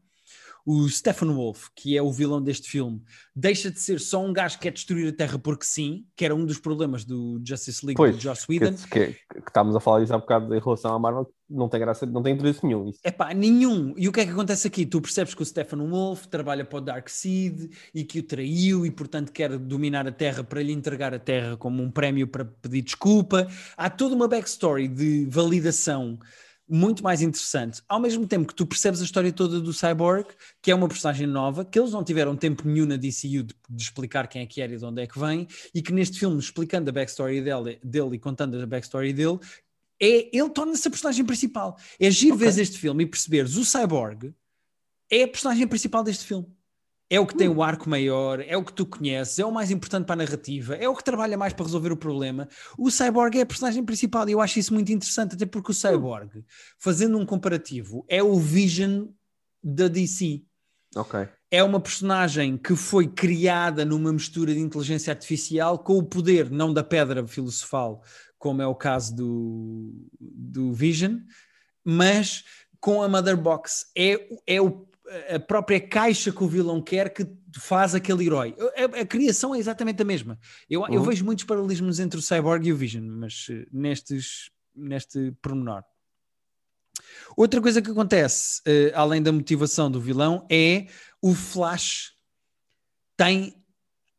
[0.71, 3.03] o Stephen Wolf, que é o vilão deste filme,
[3.35, 6.33] deixa de ser só um gajo que quer destruir a Terra porque sim, que era
[6.33, 8.75] um dos problemas do Justice League pois, do Joss Whedon.
[8.75, 11.81] Que, que, que, estávamos a falar disso há bocado em relação à Marvel, não tem
[11.81, 12.93] graça, não tem interesse nenhum.
[13.03, 13.95] É pá, nenhum.
[13.97, 14.87] E o que é que acontece aqui?
[14.87, 18.93] Tu percebes que o Stephen Wolf trabalha para o Darkseid e que o traiu e,
[18.93, 22.83] portanto, quer dominar a Terra para lhe entregar a Terra como um prémio para pedir
[22.83, 23.49] desculpa.
[23.77, 26.16] Há toda uma backstory de validação
[26.71, 27.83] muito mais interessante.
[27.89, 30.27] Ao mesmo tempo que tu percebes a história toda do Cyborg,
[30.62, 33.83] que é uma personagem nova, que eles não tiveram tempo nenhum na DCU de, de
[33.83, 36.39] explicar quem é que era e de onde é que vem, e que neste filme,
[36.39, 39.39] explicando a backstory dele, dele e contando a backstory dele,
[40.01, 41.77] é, ele torna-se a personagem principal.
[41.99, 42.49] É giro okay.
[42.49, 44.33] ver este filme e perceberes o Cyborg
[45.11, 46.47] é a personagem principal deste filme
[47.11, 49.73] é o que tem o arco maior, é o que tu conheces, é o mais
[49.73, 52.49] importante para a narrativa, é o que trabalha mais para resolver o problema.
[52.79, 55.75] O Cyborg é a personagem principal e eu acho isso muito interessante, até porque o.
[55.75, 56.45] Cyborg,
[56.79, 59.09] fazendo um comparativo, é o Vision
[59.61, 60.45] da DC.
[60.95, 61.29] Ok.
[61.51, 66.73] É uma personagem que foi criada numa mistura de inteligência artificial com o poder, não
[66.73, 68.05] da pedra filosofal,
[68.39, 71.19] como é o caso do, do Vision,
[71.85, 72.45] mas
[72.79, 73.87] com a Mother Box.
[73.97, 74.87] É, é o
[75.35, 78.55] a própria caixa que o vilão quer que faz aquele herói.
[78.77, 80.39] A, a criação é exatamente a mesma.
[80.69, 80.95] Eu, uhum.
[80.95, 85.83] eu, vejo muitos paralelismos entre o Cyborg e o Vision, mas uh, nestes, neste pormenor.
[87.37, 90.87] Outra coisa que acontece, uh, além da motivação do vilão, é
[91.21, 92.13] o Flash
[93.17, 93.55] tem.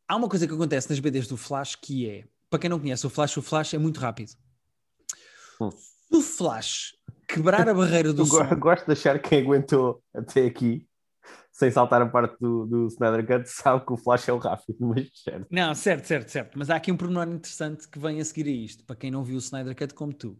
[0.08, 3.08] Há uma coisa que acontece nas BDs do Flash que é, para quem não conhece
[3.08, 4.34] o Flash, o Flash é muito rápido.
[5.60, 5.70] Hum.
[6.12, 6.96] O Flash
[7.34, 8.44] quebrar a barreira do som.
[8.56, 10.88] Gosto de achar que quem aguentou até aqui,
[11.52, 14.78] sem saltar a parte do, do Snyder Cut, sabe que o Flash é o rápido,
[14.86, 15.48] mas certo.
[15.50, 16.58] Não, certo, certo, certo.
[16.58, 19.24] Mas há aqui um pormenor interessante que vem a seguir a isto, para quem não
[19.24, 20.38] viu o Snyder Cut como tu.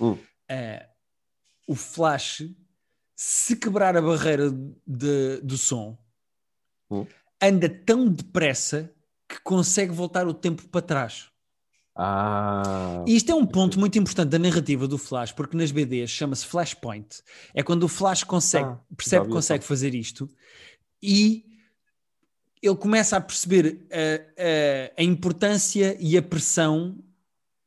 [0.00, 0.12] Hum.
[0.12, 0.94] Uh,
[1.66, 2.42] o Flash,
[3.16, 4.50] se quebrar a barreira
[4.86, 5.98] de, do som,
[6.90, 7.06] hum.
[7.40, 8.92] anda tão depressa
[9.28, 11.30] que consegue voltar o tempo para trás.
[11.96, 16.10] Ah, e isto é um ponto muito importante da narrativa do Flash, porque nas BDs
[16.10, 17.22] chama-se Flashpoint.
[17.54, 20.28] É quando o Flash consegue, ah, percebe que consegue fazer isto
[21.00, 21.44] e
[22.60, 26.98] ele começa a perceber a, a, a, importância e a pressão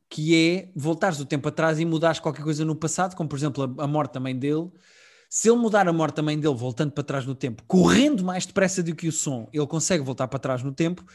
[0.10, 3.76] que é voltares o tempo atrás e mudares qualquer coisa no passado, como por exemplo
[3.78, 4.70] a, a morte da mãe dele.
[5.30, 8.46] Se ele mudar a morte da mãe dele voltando para trás no tempo, correndo mais
[8.46, 11.06] depressa do que o som, ele consegue voltar para trás no tempo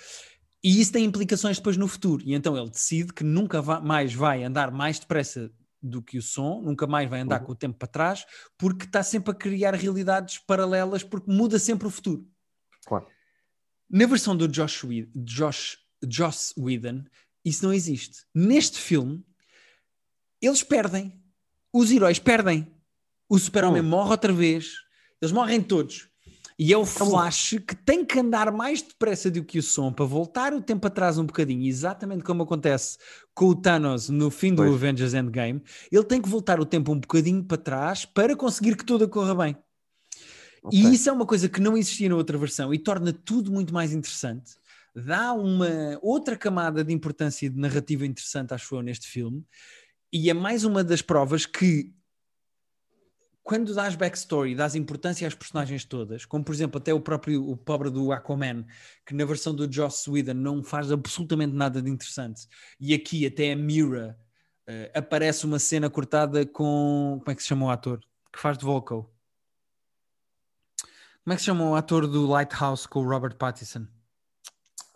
[0.62, 2.22] e isso tem implicações depois no futuro.
[2.24, 5.50] E então ele decide que nunca mais vai andar mais depressa
[5.82, 7.46] do que o som, nunca mais vai andar uhum.
[7.46, 8.24] com o tempo para trás,
[8.56, 12.24] porque está sempre a criar realidades paralelas, porque muda sempre o futuro.
[12.86, 13.06] Claro.
[13.90, 14.84] Na versão do Josh,
[15.16, 17.04] Josh, Josh Whedon,
[17.44, 18.24] isso não existe.
[18.32, 19.24] Neste filme,
[20.40, 21.20] eles perdem.
[21.72, 22.72] Os heróis perdem.
[23.28, 23.88] O super-homem uhum.
[23.88, 24.74] morre outra vez.
[25.20, 26.08] Eles morrem todos.
[26.64, 30.04] E é o Flash que tem que andar mais depressa do que o som para
[30.04, 32.98] voltar o tempo atrás um bocadinho, exatamente como acontece
[33.34, 34.72] com o Thanos no fim do pois.
[34.72, 35.60] Avengers Endgame.
[35.90, 39.34] Ele tem que voltar o tempo um bocadinho para trás para conseguir que tudo corra
[39.34, 39.56] bem.
[40.62, 40.78] Okay.
[40.78, 43.74] E isso é uma coisa que não existia na outra versão e torna tudo muito
[43.74, 44.52] mais interessante.
[44.94, 49.44] Dá uma outra camada de importância e de narrativa interessante, acho eu, neste filme.
[50.12, 51.92] E é mais uma das provas que
[53.42, 57.56] quando dás backstory, dás importância às personagens todas, como por exemplo até o próprio o
[57.56, 58.64] pobre do Aquaman,
[59.04, 62.46] que na versão do Joss Whedon não faz absolutamente nada de interessante,
[62.78, 64.16] e aqui até a Mira
[64.68, 68.00] uh, aparece uma cena cortada com como é que se chama o ator
[68.32, 69.10] que faz de Volko?
[71.24, 73.86] Como é que se chama o ator do Lighthouse com o Robert Pattinson?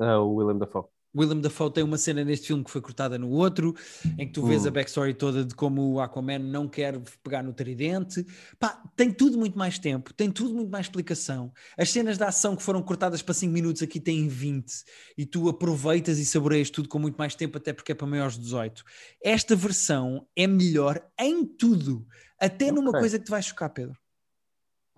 [0.00, 0.95] Uh, o William Dafoe.
[1.16, 3.74] Willem Dafoe tem uma cena neste filme que foi cortada no outro,
[4.18, 4.72] em que tu vês a hum.
[4.72, 8.26] backstory toda de como o Aquaman não quer pegar no tridente.
[8.58, 11.52] Pá, tem tudo muito mais tempo, tem tudo muito mais explicação.
[11.78, 14.84] As cenas da ação que foram cortadas para 5 minutos aqui têm 20
[15.16, 18.34] e tu aproveitas e saboreias tudo com muito mais tempo, até porque é para maiores
[18.34, 18.84] de 18.
[19.22, 22.06] Esta versão é melhor em tudo,
[22.38, 23.00] até numa okay.
[23.00, 23.96] coisa que te vai chocar, Pedro.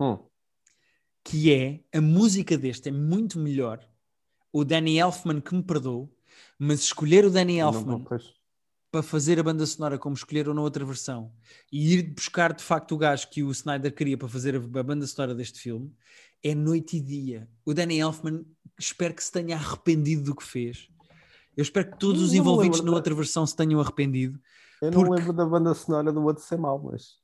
[0.01, 0.17] Hum.
[1.23, 3.88] Que é a música deste é muito melhor
[4.51, 6.09] o Danny Elfman que me perdoou,
[6.57, 8.03] mas escolher o Danny Elfman
[8.91, 11.31] para fazer a banda sonora como escolheram na outra versão
[11.71, 15.05] e ir buscar de facto o gajo que o Snyder queria para fazer a banda
[15.05, 15.93] sonora deste filme
[16.43, 17.47] é noite e dia.
[17.65, 18.45] O Danny Elfman
[18.79, 20.89] espero que se tenha arrependido do que fez.
[21.55, 24.39] Eu espero que todos os envolvidos na outra versão se tenham arrependido.
[24.81, 27.17] Eu não lembro da banda sonora do outro ser mau, mas.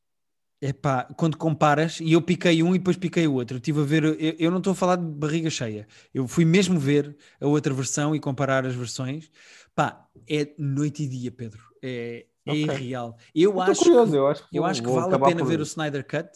[0.62, 3.82] É pá, quando comparas, e eu piquei um e depois piquei o outro, eu estive
[3.82, 7.16] a ver, eu, eu, não estou a falar de barriga cheia, eu fui mesmo ver
[7.42, 9.30] a outra versão e comparar as versões,
[9.76, 12.64] pá, é noite e dia, Pedro, é, é okay.
[12.64, 13.18] irreal.
[13.36, 15.48] Eu, eu acho, curioso, que, eu acho que, eu acho que vale a pena por...
[15.48, 16.30] ver o Snyder Cut.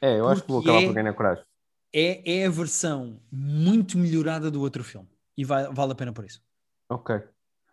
[0.00, 1.44] É, eu acho que vou acabar é, por ganhar coragem.
[1.92, 6.24] É, é a versão muito melhorada do outro filme e vai, vale a pena por
[6.24, 6.40] isso.
[6.88, 7.20] Ok.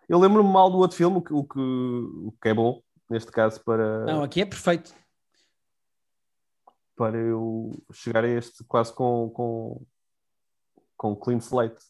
[0.10, 3.32] Eu lembro-me mal do outro filme, o que, o que, o que é bom, neste
[3.32, 4.06] caso, para.
[4.06, 4.94] Não, aqui é perfeito
[6.96, 9.86] para eu chegar a este quase com, com,
[10.96, 11.82] com clean slate.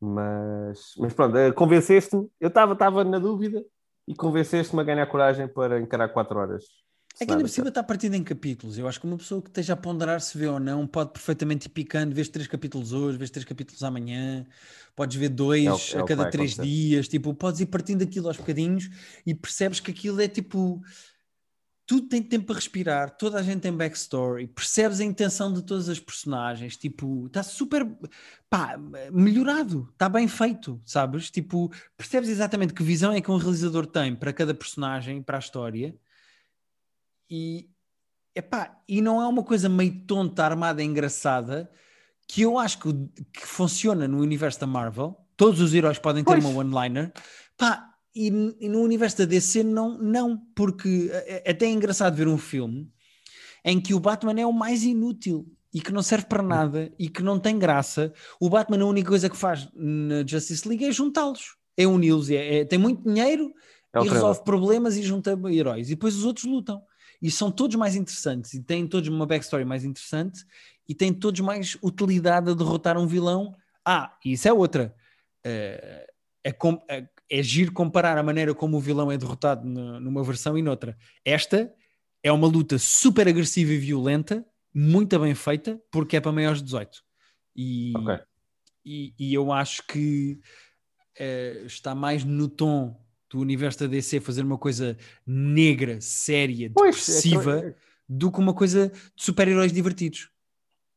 [0.00, 3.64] Mas, mas pronto, eh, convenceste-me, eu estava na dúvida
[4.06, 6.64] e convenceste-me a ganhar coragem para encarar 4 horas.
[7.20, 8.78] É que ainda por cima está partido em capítulos.
[8.78, 11.66] Eu acho que uma pessoa que esteja a ponderar se vê ou não pode perfeitamente
[11.66, 14.46] ir picando, vês três capítulos hoje, vês três capítulos amanhã,
[14.96, 18.28] podes ver dois é o, é a cada três dias, tipo, podes ir partindo aquilo
[18.28, 18.88] aos bocadinhos
[19.26, 20.82] e percebes que aquilo é tipo
[21.86, 25.88] tudo tem tempo para respirar, toda a gente tem backstory, percebes a intenção de todas
[25.88, 27.86] as personagens, tipo, está super
[28.48, 28.78] pá,
[29.10, 31.30] melhorado, está bem feito, sabes?
[31.30, 35.40] Tipo, percebes exatamente que visão é que um realizador tem para cada personagem, para a
[35.40, 35.94] história,
[37.28, 37.68] e
[38.34, 41.70] epá, e não é uma coisa meio tonta, armada, engraçada,
[42.26, 42.92] que eu acho que,
[43.32, 45.18] que funciona no universo da Marvel.
[45.36, 46.44] Todos os heróis podem ter pois.
[46.44, 47.12] uma one-liner.
[47.56, 48.28] Pá, e,
[48.60, 51.10] e, no universo da DC não, não, porque
[51.46, 52.90] até é engraçado ver um filme
[53.64, 57.08] em que o Batman é o mais inútil e que não serve para nada e
[57.08, 58.12] que não tem graça.
[58.38, 62.58] O Batman a única coisa que faz na Justice League é juntá-los, é uni-los, é,
[62.58, 63.52] é, tem muito dinheiro
[63.94, 65.88] é e resolve problemas e junta heróis.
[65.88, 66.82] E depois os outros lutam.
[67.20, 70.44] E são todos mais interessantes e têm todos uma backstory mais interessante
[70.88, 73.54] e têm todos mais utilidade a derrotar um vilão.
[73.84, 74.94] Ah, e isso é outra.
[75.46, 76.12] Uh,
[76.44, 76.56] é,
[76.88, 80.98] é, é giro comparar a maneira como o vilão é derrotado numa versão e noutra.
[81.24, 81.74] Esta
[82.22, 86.66] é uma luta super agressiva e violenta, muito bem feita, porque é para maiores de
[86.66, 87.02] 18.
[87.56, 88.18] E, okay.
[88.84, 90.40] e, e, eu acho que
[91.18, 96.96] é, está mais no tom do universo da DC fazer uma coisa negra, séria, pois,
[96.96, 97.76] depressiva, é que...
[98.06, 100.30] do que uma coisa de super-heróis divertidos.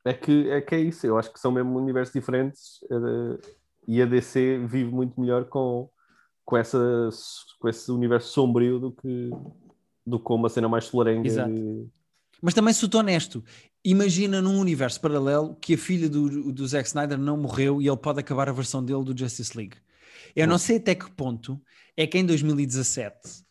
[0.04, 2.82] É que, é que é isso, eu acho que são mesmo universos diferentes.
[2.84, 3.40] Uh
[3.88, 5.90] e a DC vive muito melhor com,
[6.46, 7.10] com, essa,
[7.60, 9.30] com esse universo sombrio do que,
[10.06, 11.28] do que com uma cena mais solarenga.
[11.28, 11.52] Exato.
[11.52, 11.90] E...
[12.42, 13.44] Mas também sou honesto,
[13.84, 17.98] imagina num universo paralelo que a filha do, do Zack Snyder não morreu e ele
[17.98, 19.78] pode acabar a versão dele do Justice League.
[20.36, 21.60] Eu não sei até que ponto
[21.96, 23.46] é que em 2017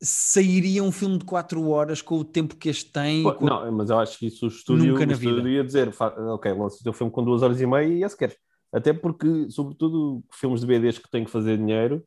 [0.00, 3.22] sairia um filme de 4 horas com o tempo que este tem.
[3.22, 5.48] Pô, Não, mas eu acho que isso o estúdio, Nunca na o estúdio vida.
[5.50, 8.16] ia dizer: ok, lança o teu filme com 2 horas e meia e é se
[8.16, 8.36] queres.
[8.72, 12.04] Até porque, sobretudo, filmes de BDs que têm que fazer dinheiro,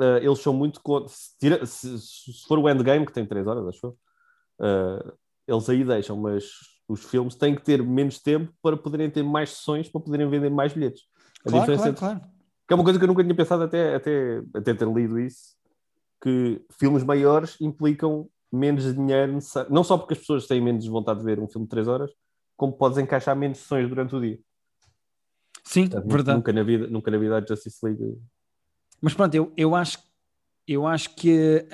[0.00, 0.80] uh, eles são muito.
[1.08, 3.96] Se, tira, se, se, for o Endgame, que tem 3 horas, acho eu,
[4.60, 5.12] uh,
[5.46, 6.44] eles aí deixam, mas
[6.88, 10.50] os filmes têm que ter menos tempo para poderem ter mais sessões, para poderem vender
[10.50, 11.02] mais bilhetes.
[11.44, 12.32] A claro, diferença claro, claro.
[12.68, 15.60] Que é uma coisa que eu nunca tinha pensado até, até, até ter lido isso
[16.22, 21.24] que filmes maiores implicam menos dinheiro, não só porque as pessoas têm menos vontade de
[21.24, 22.12] ver um filme de 3 horas,
[22.56, 24.38] como podes encaixar menos sessões durante o dia.
[25.64, 26.36] Sim, Portanto, verdade.
[26.38, 28.18] Nunca na vida, nunca na vida a Justice League.
[29.00, 29.98] Mas pronto, eu, eu acho
[30.66, 31.66] Eu acho que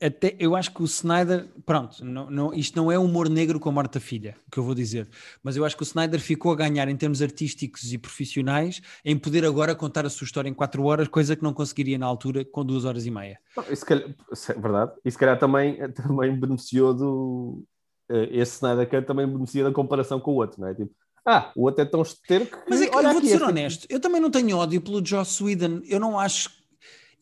[0.00, 3.68] até eu acho que o Snyder, pronto, não, não, isto não é humor negro com
[3.68, 5.06] a morte da filha, que eu vou dizer,
[5.42, 9.16] mas eu acho que o Snyder ficou a ganhar em termos artísticos e profissionais em
[9.16, 12.42] poder agora contar a sua história em quatro horas, coisa que não conseguiria na altura
[12.42, 13.38] com duas horas e meia.
[13.70, 14.92] Isso, calhar, é verdade.
[15.04, 17.64] E se calhar também, também beneficiou do.
[18.08, 20.74] Eh, esse Snyder Cut também beneficia da comparação com o outro, não é?
[20.74, 20.92] Tipo,
[21.26, 22.56] ah, o outro é tão esteiro que.
[22.68, 25.80] Mas é que eu vou-te ser honesto, eu também não tenho ódio pelo Joss Whedon,
[25.84, 26.50] eu não acho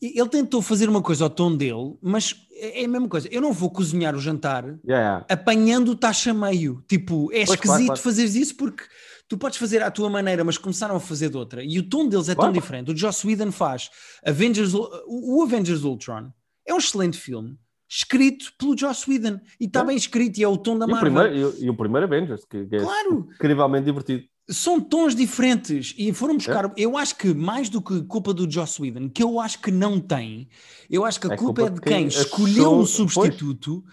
[0.01, 3.27] ele tentou fazer uma coisa ao tom dele, mas é a mesma coisa.
[3.31, 5.25] Eu não vou cozinhar o jantar yeah.
[5.29, 6.83] apanhando o taxa meio.
[6.87, 8.01] Tipo, é pois, esquisito claro, claro.
[8.01, 8.83] fazeres isso porque
[9.27, 11.63] tu podes fazer à tua maneira, mas começaram a fazer de outra.
[11.63, 12.91] E o tom deles é tão diferente.
[12.91, 13.89] O Joss Whedon faz
[14.25, 16.31] Avengers, o Avengers Ultron
[16.65, 17.57] é um excelente filme.
[17.89, 21.07] Escrito pelo Joss Whedon e está bem escrito, e é o tom da Marvel.
[21.07, 23.27] E o primeiro, e, e o primeiro Avengers, que, que é claro.
[23.33, 26.65] incrivelmente divertido são tons diferentes e foram buscar.
[26.65, 26.71] É.
[26.75, 29.99] Eu acho que mais do que culpa do Joss Whedon, que eu acho que não
[29.99, 30.49] tem,
[30.89, 33.83] eu acho que a é culpa, culpa, é de quem, quem escolheu um substituto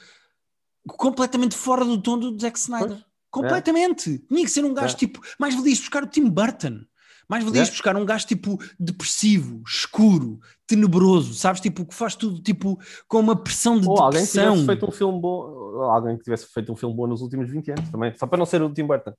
[0.84, 0.96] pois.
[0.96, 2.88] completamente fora do tom do Zack Snyder.
[2.88, 3.06] Pois.
[3.30, 4.14] Completamente.
[4.14, 4.34] É.
[4.34, 4.96] Tinha que ser um gajo é.
[4.96, 5.20] tipo.
[5.38, 6.80] Mais valias buscar o Tim Burton.
[7.28, 7.70] Mais valias é.
[7.70, 11.60] buscar um gajo tipo depressivo, escuro, tenebroso, sabes?
[11.60, 14.48] Tipo, que faz tudo tipo com uma pressão de Ou depressão.
[14.48, 17.20] alguém que tivesse feito um filme bom, alguém que tivesse feito um filme bom nos
[17.22, 19.12] últimos 20 anos também, só para não ser o Tim Burton.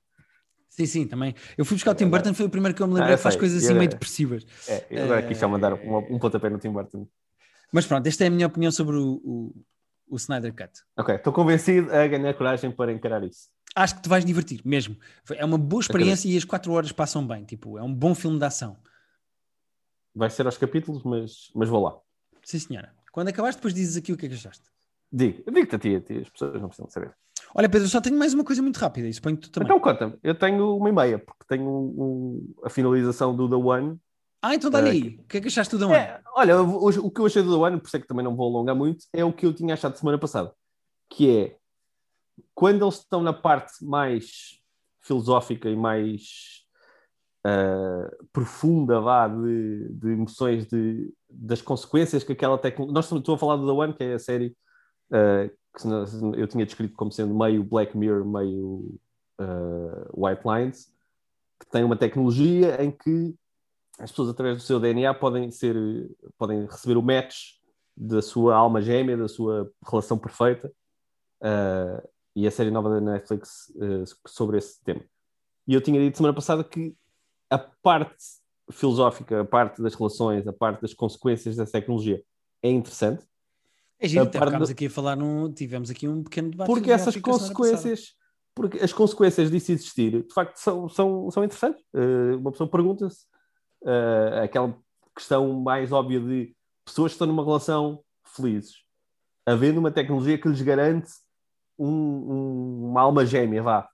[0.70, 1.34] Sim, sim, também.
[1.56, 3.34] Eu fui buscar o Tim Burton, foi o primeiro que eu me lembrei, ah, faz
[3.34, 4.46] coisas assim meio depressivas.
[4.68, 7.06] É, eu agora quis só mandar um, um pontapé no Tim Burton.
[7.72, 9.54] Mas pronto, esta é a minha opinião sobre o, o,
[10.08, 10.70] o Snyder Cut.
[10.96, 13.48] Ok, estou convencido a ganhar coragem para encarar isso.
[13.78, 14.96] Acho que te vais divertir, mesmo.
[15.30, 17.44] É uma boa experiência e as quatro horas passam bem.
[17.44, 18.76] Tipo, é um bom filme de ação.
[20.12, 21.96] Vai ser aos capítulos, mas, mas vou lá.
[22.42, 22.92] Sim, senhora.
[23.12, 24.64] Quando acabaste, depois dizes aqui o que é que achaste.
[25.12, 27.14] Digo, digo-te a ti, a ti, as pessoas não precisam saber.
[27.54, 29.68] Olha, Pedro, só tenho mais uma coisa muito rápida, isso põe tu também.
[29.68, 33.96] Então conta-me, eu tenho uma e meia, porque tenho um, a finalização do The One.
[34.42, 35.16] Ah, então dá-lhe aí.
[35.16, 35.94] Uh, o que é que achaste do The One?
[35.94, 38.24] É, olha, o, o, que eu achei do The One, por isso é que também
[38.24, 40.52] não vou alongar muito, é o que eu tinha achado semana passada,
[41.08, 41.56] que é
[42.54, 44.60] quando eles estão na parte mais
[45.02, 46.64] filosófica e mais
[47.46, 52.94] uh, profunda vá, de, de emoções de, das consequências que aquela tecnologia.
[52.94, 54.56] Nós estamos a falar do The One, que é a série
[55.10, 58.98] uh, que eu tinha descrito como sendo meio Black Mirror, meio
[59.40, 60.92] uh, White Lines,
[61.60, 63.34] que tem uma tecnologia em que
[63.98, 65.76] as pessoas, através do seu DNA, podem, ser,
[66.36, 67.58] podem receber o match
[67.96, 70.72] da sua alma gêmea, da sua relação perfeita.
[71.42, 72.08] Uh,
[72.38, 75.02] e a série nova da Netflix uh, sobre esse tema.
[75.66, 76.94] E eu tinha dito semana passada que
[77.50, 78.24] a parte
[78.70, 82.22] filosófica, a parte das relações, a parte das consequências dessa tecnologia
[82.62, 83.26] é interessante.
[83.98, 86.68] É giro, até ficámos aqui a falar, num, tivemos aqui um pequeno debate.
[86.68, 88.14] Porque essas consequências,
[88.54, 91.82] porque as consequências disso existir, de facto, são, são, são interessantes.
[91.92, 93.24] Uh, uma pessoa pergunta-se
[93.82, 94.78] uh, aquela
[95.16, 98.76] questão mais óbvia de pessoas que estão numa relação felizes,
[99.44, 101.10] havendo uma tecnologia que lhes garante
[101.78, 103.88] um, um, uma alma gêmea, vá.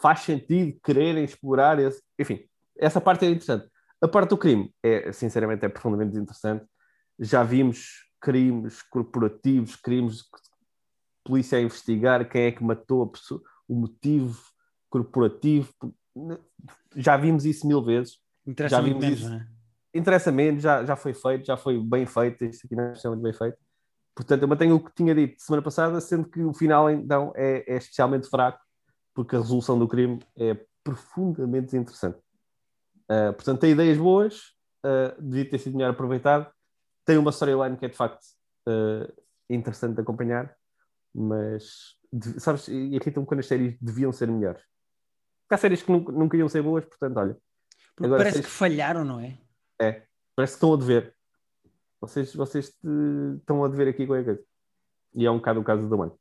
[0.00, 2.02] Faz sentido quererem explorar esse.
[2.18, 2.44] Enfim,
[2.76, 3.68] essa parte é interessante.
[4.00, 6.66] A parte do crime é, sinceramente, é profundamente desinteressante.
[7.18, 10.22] Já vimos crimes corporativos, crimes de
[11.24, 14.42] polícia a investigar quem é que matou a pessoa, o motivo
[14.90, 15.72] corporativo.
[16.96, 18.18] Já vimos isso mil vezes.
[18.46, 19.32] Interessa já vimos menos, isso.
[19.32, 19.46] É?
[19.94, 22.44] Interessa menos, já, já foi feito, já foi bem feito.
[22.44, 23.58] Isto aqui não é bem feito.
[24.14, 27.64] Portanto, eu mantenho o que tinha dito semana passada, sendo que o final então é,
[27.66, 28.60] é especialmente fraco,
[29.12, 32.18] porque a resolução do crime é profundamente desinteressante.
[33.10, 34.54] Uh, portanto, tem ideias boas,
[34.84, 36.50] uh, devia ter sido melhor aproveitado,
[37.04, 38.22] tem uma storyline que é de facto
[38.68, 39.12] uh,
[39.50, 40.54] interessante de acompanhar,
[41.14, 41.96] mas
[42.38, 44.62] sabes, irritam-me quando as séries deviam ser melhores.
[45.50, 47.36] Há séries que nunca, nunca iam ser boas, portanto, olha.
[47.94, 48.50] Porque agora, parece séries...
[48.50, 49.38] que falharam, não é?
[49.80, 50.02] É,
[50.34, 51.14] parece que estão a dever.
[52.06, 52.88] Vocês, vocês te,
[53.38, 54.44] estão a dever aqui qualquer coisa.
[55.14, 56.18] E é um bocado o caso do mano.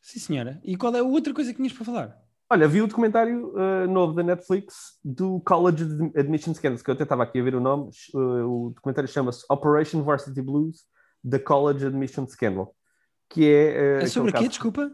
[0.00, 0.60] Sim, senhora.
[0.64, 2.28] E qual é a outra coisa que tinhas para falar?
[2.50, 5.84] Olha, vi o documentário uh, novo da Netflix do College
[6.16, 7.90] Admission Scandals, que eu até estava aqui a ver o nome.
[8.14, 10.84] Uh, o documentário chama-se Operation Varsity Blues,
[11.28, 12.74] The College Admission Scandal.
[13.28, 13.98] Que é.
[13.98, 14.38] Uh, é sobre o quê?
[14.38, 14.48] Caso...
[14.48, 14.90] Desculpa?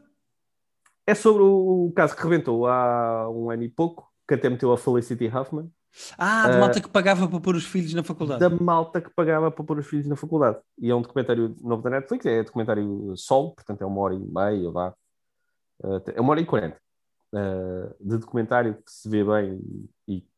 [1.07, 4.73] É sobre o, o, caso que rebentou há um ano e pouco, que até meteu
[4.73, 5.71] a Felicity Huffman.
[6.19, 8.41] Ah, da malta que pagava para pôr os filhos na faculdade.
[8.41, 10.59] Da malta que pagava para pôr os filhos na faculdade.
[10.79, 14.19] E é um documentário novo da Netflix, é documentário solo, portanto é uma hora e
[14.19, 14.95] meia, vá.
[16.15, 16.79] É uma hora e quarenta
[17.33, 19.61] uh, de documentário que se vê bem
[20.07, 20.29] e, que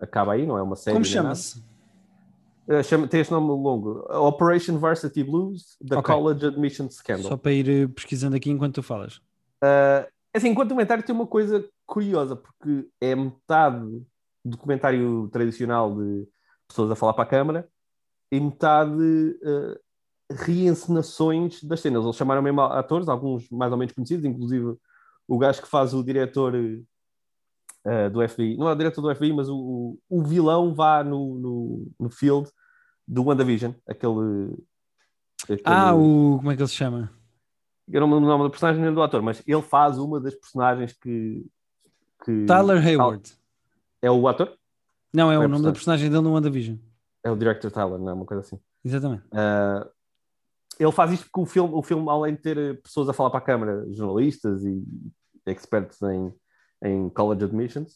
[0.00, 0.94] acaba aí, não é uma série.
[0.94, 1.58] Como chama-se?
[2.68, 6.14] Uh, chama, tem este nome longo: Operation Varsity Blues, The okay.
[6.14, 7.28] College Admission Scandal.
[7.30, 9.16] Só para ir eh, pesquisando aqui enquanto tu falas.
[9.62, 14.02] Uh, assim, enquanto documentário tem uma coisa curiosa, porque é metade
[14.48, 16.26] documentário tradicional de
[16.66, 17.68] pessoas a falar para a câmara
[18.30, 19.02] e metade
[19.42, 19.78] uh,
[20.30, 22.04] reencenações das cenas.
[22.04, 24.76] Eles chamaram mesmo atores, alguns mais ou menos conhecidos, inclusive
[25.26, 29.32] o gajo que faz o diretor uh, do FBI, não é o diretor do FBI,
[29.32, 32.50] mas o, o vilão vá no, no, no field
[33.06, 34.54] do WandaVision, aquele,
[35.44, 35.62] aquele.
[35.64, 36.36] Ah, o.
[36.38, 37.10] Como é que ele se chama?
[37.90, 40.20] Eu não me lembro o nome do personagem nem do ator, mas ele faz uma
[40.20, 41.46] das personagens que.
[42.22, 42.44] que...
[42.44, 43.37] Tyler Hayward.
[44.02, 44.56] É o ator?
[45.12, 46.76] Não, é, é o nome da personagem dele no WandaVision.
[47.24, 48.58] É o director Tyler, não é uma coisa assim.
[48.84, 49.24] Exatamente.
[49.26, 49.88] Uh,
[50.78, 53.40] ele faz isto porque o filme, o filme, além de ter pessoas a falar para
[53.40, 54.82] a câmara, jornalistas e
[55.46, 56.32] expertos em,
[56.84, 57.94] em college admissions,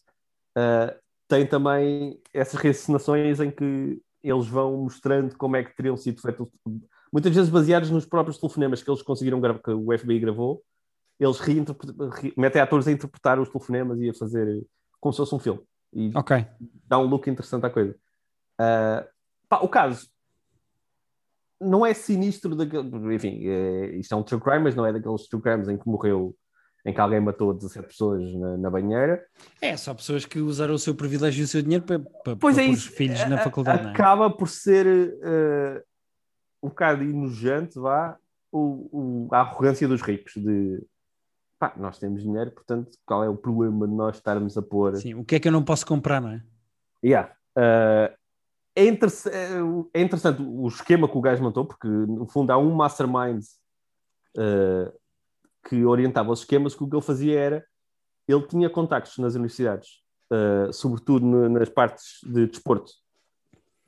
[0.58, 0.94] uh,
[1.28, 6.48] tem também essas reencenações em que eles vão mostrando como é que teriam sido feitos,
[7.12, 10.62] muitas vezes baseados nos próprios telefonemas que eles conseguiram gravar, que o FBI gravou,
[11.18, 11.38] eles
[12.36, 14.64] metem atores a interpretar os telefonemas e a fazer
[15.00, 15.60] como se fosse um filme.
[15.92, 16.46] E okay.
[16.86, 17.94] dá um look interessante à coisa.
[18.60, 19.06] Uh,
[19.48, 20.12] pá, o caso
[21.62, 25.28] não é sinistro, daquele, enfim, é, isto é um true crime, mas não é daqueles
[25.28, 26.36] true crimes em que morreu,
[26.84, 29.24] em que alguém matou 17 pessoas na, na banheira.
[29.60, 32.56] É, só pessoas que usaram o seu privilégio e o seu dinheiro para, para, pois
[32.56, 33.86] para é pôr os filhos na faculdade.
[33.86, 33.90] É?
[33.90, 35.82] Acaba por ser uh,
[36.62, 38.16] um bocado enojante, vá,
[38.50, 40.82] o, o, a arrogância dos ricos de
[41.62, 44.96] pá, nós temos dinheiro, portanto, qual é o problema de nós estarmos a pôr.
[44.96, 46.42] Sim, o que é que eu não posso comprar, não é?
[47.04, 47.32] Yeah.
[47.56, 48.12] Uh,
[48.74, 49.08] é, inter
[49.94, 53.44] é interessante o esquema que o gajo montou, porque no fundo há um mastermind
[54.36, 54.92] uh,
[55.68, 57.64] que orientava os esquemas, que o que ele fazia era
[58.26, 60.02] ele tinha contactos nas universidades,
[60.32, 62.90] uh, sobretudo no, nas partes de desporto,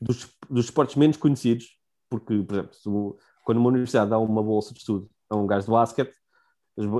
[0.00, 1.76] dos, dos esportes menos conhecidos,
[2.08, 5.72] porque, por exemplo, quando uma universidade dá uma bolsa de estudo a um gajo de
[5.72, 6.14] basquete,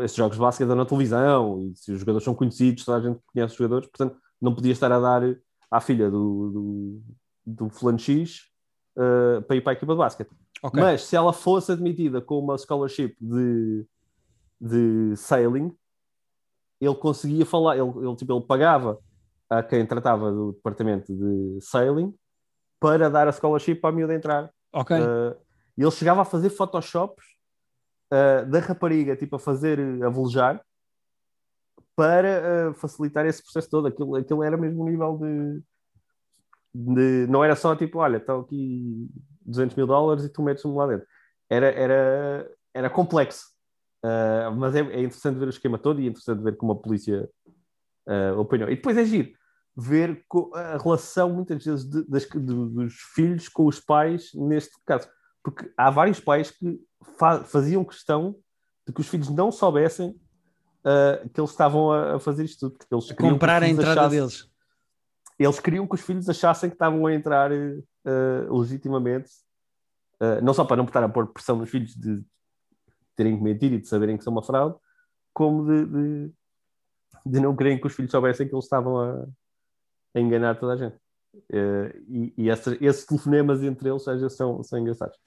[0.03, 3.21] esses jogos de basquete na televisão e se os jogadores são conhecidos, toda a gente
[3.27, 5.23] conhece os jogadores, portanto não podia estar a dar
[5.71, 7.03] à filha do, do,
[7.47, 8.43] do fulano X
[8.97, 10.31] uh, para ir para a equipa de basquete.
[10.63, 10.81] Okay.
[10.81, 13.87] Mas se ela fosse admitida com uma scholarship de,
[14.61, 15.75] de sailing,
[16.81, 18.99] ele conseguia falar, ele, ele, tipo, ele pagava
[19.51, 22.15] a quem tratava do departamento de sailing
[22.81, 24.51] para dar a scholarship para a miúda entrar.
[24.73, 24.97] Ok.
[24.97, 25.37] Uh,
[25.77, 27.25] ele chegava a fazer photoshops
[28.13, 30.61] uh, da rapariga, tipo, a fazer, a velejar,
[31.97, 33.87] para uh, facilitar esse processo todo.
[33.87, 35.63] Aquilo, aquilo era mesmo um nível de,
[36.75, 37.27] de.
[37.31, 39.09] Não era só tipo, olha, estão aqui
[39.43, 41.07] 200 mil dólares e tu metes-me lá dentro.
[41.49, 43.55] Era, era, era complexo.
[44.05, 46.77] Uh, mas é, é, interessante ver o esquema todo e é interessante ver como a
[46.77, 47.29] polícia
[48.07, 48.69] uh, opinião.
[48.69, 49.31] E depois é giro
[49.77, 50.25] ver
[50.55, 55.09] a relação, muitas vezes, de, de, dos filhos com os pais neste caso.
[55.43, 56.81] Porque há vários pais que
[57.19, 58.37] fa faziam questão
[58.87, 60.11] de que os filhos não soubessem
[60.85, 62.79] uh, que eles estavam a, a, fazer isto tudo.
[62.79, 64.49] Porque eles a comprar a entrada achassem, deles.
[65.39, 69.31] Eles queriam que os filhos achassem que estavam a entrar uh, legitimamente,
[70.21, 72.23] uh, não só para não estar a pôr pressão nos filhos de
[73.17, 74.77] terem que mentir e de saberem que são uma fraude,
[75.33, 76.33] como de, de,
[77.27, 79.27] de não quererem que os filhos soubessem que eles estavam a,
[80.15, 80.97] a enganar toda a gente.
[82.09, 85.19] E, e esses, esses, telefonemas entre eles às vezes são, são engraçados.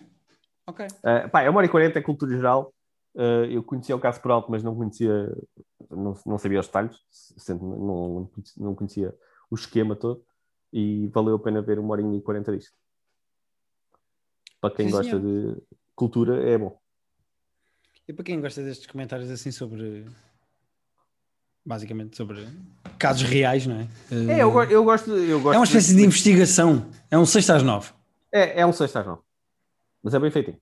[0.68, 0.86] Ok.
[0.86, 2.74] Uh, pá, é uma hora e quarenta, é cultura geral.
[3.16, 5.34] Uh, eu conhecia o caso por alto, mas não conhecia,
[5.90, 6.98] não, não sabia os detalhes,
[7.50, 9.16] não, não, conhecia
[9.50, 10.24] o esquema todo.
[10.72, 12.78] E valeu a pena ver uma hora e quarenta disto.
[14.60, 15.56] Para quem Sim, gosta de
[15.96, 16.78] cultura, é bom.
[18.08, 20.06] E para quem gosta destes comentários assim sobre
[21.66, 22.48] basicamente sobre
[22.98, 23.88] casos reais, não é?
[24.12, 25.56] É, eu, eu, gosto, eu gosto.
[25.56, 26.90] É uma espécie de, de investigação.
[27.12, 27.92] É um 6 às 9.
[28.32, 29.22] É, é um 6 às 9.
[30.04, 30.58] Mas é bem feitinho.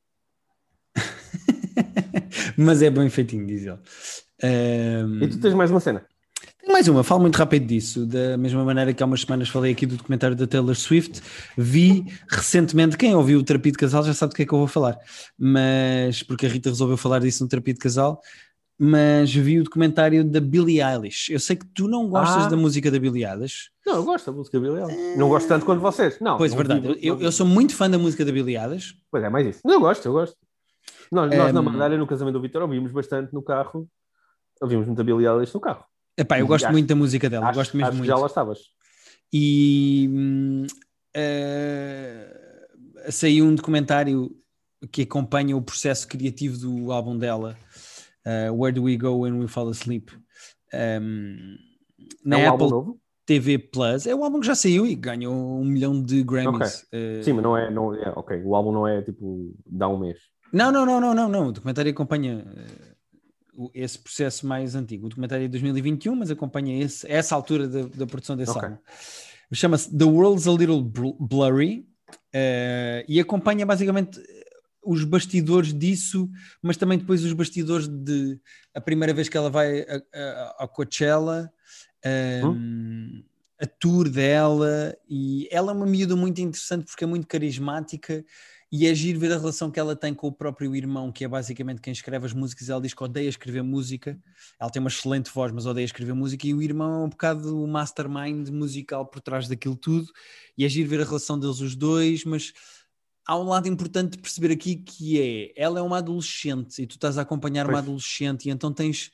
[2.58, 3.80] Mas é bem feitinho, diz ele.
[4.44, 5.24] Um...
[5.24, 6.06] E tu tens mais uma cena?
[6.68, 8.06] Mais uma, falo muito rápido disso.
[8.08, 11.22] Da mesma maneira que há umas semanas falei aqui do documentário da Taylor Swift,
[11.56, 14.58] vi recentemente, quem ouviu o Terapia de Casal já sabe do que é que eu
[14.58, 14.98] vou falar,
[15.38, 18.20] mas porque a Rita resolveu falar disso no Terapia de Casal,
[18.78, 21.32] mas vi o documentário da Billie Eilish.
[21.32, 22.50] Eu sei que tu não gostas ah.
[22.50, 23.70] da música da Billie Eilish.
[23.86, 25.18] Não, eu gosto da música da Billie Eilish.
[25.18, 26.20] Não gosto tanto quanto vocês.
[26.20, 26.98] Não, pois, é verdade.
[27.02, 28.96] eu, eu, sou muito fã da música da Billie Eilish.
[29.10, 29.62] Pois é, mais isso.
[29.64, 30.36] Não, eu gosto, eu gosto.
[31.12, 31.54] Nós, nós um...
[31.54, 33.88] na Madeira, no casamento do Vitor, ouvimos bastante no carro.
[34.62, 35.86] Ouvimos muita Billie Eilish no carro.
[36.18, 37.48] Epá, eu e gosto acho, muito da música dela.
[37.48, 38.08] Acho, gosto mesmo acho muito.
[38.08, 38.60] Já lá estavas.
[39.32, 40.10] E
[41.16, 44.32] uh, saiu um documentário
[44.92, 47.58] que acompanha o processo criativo do álbum dela
[48.26, 50.12] uh, Where Do We Go When We Fall Asleep.
[50.74, 51.58] Um,
[52.24, 53.00] na é um Apple novo?
[53.26, 54.06] TV Plus.
[54.06, 56.86] É um álbum que já saiu e ganhou um milhão de Grammys.
[56.88, 57.20] Okay.
[57.20, 58.14] Uh, Sim, mas não é, não é.
[58.16, 59.54] Ok, o álbum não é tipo.
[59.66, 60.20] dá um mês.
[60.54, 61.30] Não, não, não, não, não.
[61.30, 61.48] não.
[61.48, 62.46] O documentário acompanha
[63.58, 65.08] uh, esse processo mais antigo.
[65.08, 68.70] O documentário é de 2021, mas acompanha esse, essa altura da, da produção desse okay.
[68.70, 68.78] álbum.
[69.54, 70.84] Chama-se The World's a Little
[71.20, 71.88] Blurry.
[72.36, 74.22] Uh, e acompanha basicamente
[74.86, 76.30] os bastidores disso,
[76.62, 78.40] mas também depois os bastidores de
[78.74, 81.52] a primeira vez que ela vai a, a, a Coachella,
[82.44, 83.24] um, hum?
[83.60, 88.24] a tour dela, e ela é uma miúda muito interessante porque é muito carismática
[88.72, 91.28] e é giro ver a relação que ela tem com o próprio irmão, que é
[91.28, 92.68] basicamente quem escreve as músicas.
[92.68, 94.20] Ela diz que odeia escrever música,
[94.60, 97.64] ela tem uma excelente voz, mas odeia escrever música, e o irmão é um bocado
[97.64, 100.12] o mastermind musical por trás daquilo tudo.
[100.58, 102.52] E é giro ver a relação deles os dois, mas
[103.26, 106.96] há um lado importante de perceber aqui que é ela é uma adolescente e tu
[106.96, 107.76] estás a acompanhar pois.
[107.76, 109.12] uma adolescente e então tens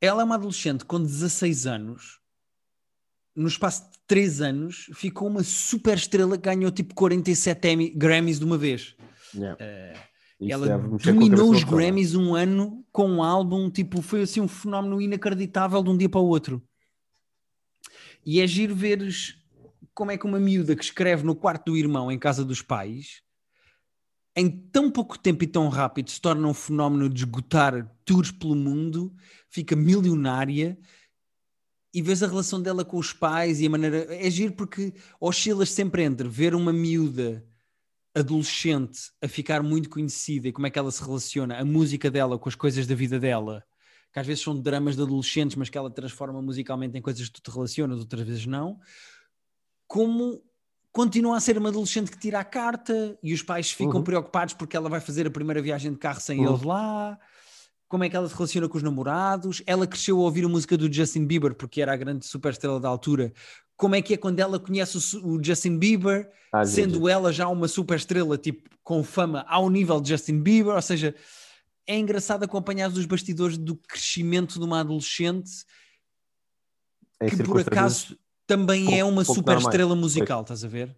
[0.00, 2.20] ela é uma adolescente com 16 anos
[3.34, 8.44] no espaço de 3 anos ficou uma super estrela que ganhou tipo 47 Grammys de
[8.44, 8.94] uma vez
[9.34, 9.58] yeah.
[9.60, 10.10] uh,
[10.48, 15.82] ela dominou os Grammys um ano com um álbum tipo foi assim um fenómeno inacreditável
[15.82, 16.62] de um dia para o outro
[18.24, 19.39] e é giro veres
[19.94, 23.22] como é que uma miúda que escreve no quarto do irmão em casa dos pais,
[24.36, 28.54] em tão pouco tempo e tão rápido, se torna um fenómeno de esgotar tours pelo
[28.54, 29.14] mundo,
[29.48, 30.78] fica milionária
[31.92, 34.06] e vês a relação dela com os pais e a maneira.
[34.14, 37.44] É giro porque oscilas sempre entre ver uma miúda
[38.14, 42.38] adolescente a ficar muito conhecida e como é que ela se relaciona, a música dela
[42.38, 43.64] com as coisas da vida dela,
[44.12, 47.40] que às vezes são dramas de adolescentes, mas que ela transforma musicalmente em coisas que
[47.40, 48.80] tu te relacionas, outras vezes não
[49.90, 50.40] como
[50.92, 54.04] continua a ser uma adolescente que tira a carta e os pais ficam uhum.
[54.04, 56.50] preocupados porque ela vai fazer a primeira viagem de carro sem uhum.
[56.50, 57.18] eles lá.
[57.88, 59.64] Como é que ela se relaciona com os namorados?
[59.66, 62.88] Ela cresceu a ouvir a música do Justin Bieber porque era a grande superestrela da
[62.88, 63.32] altura.
[63.76, 67.10] Como é que é quando ela conhece o, Justin Bieber, ah, sendo gente.
[67.10, 70.76] ela já uma superestrela, tipo, com fama ao nível de Justin Bieber?
[70.76, 71.16] Ou seja,
[71.84, 75.50] é engraçado acompanhar os bastidores do crescimento de uma adolescente
[77.20, 78.16] em que por acaso
[78.56, 80.96] também pouco, é uma super estrela musical, estás a ver?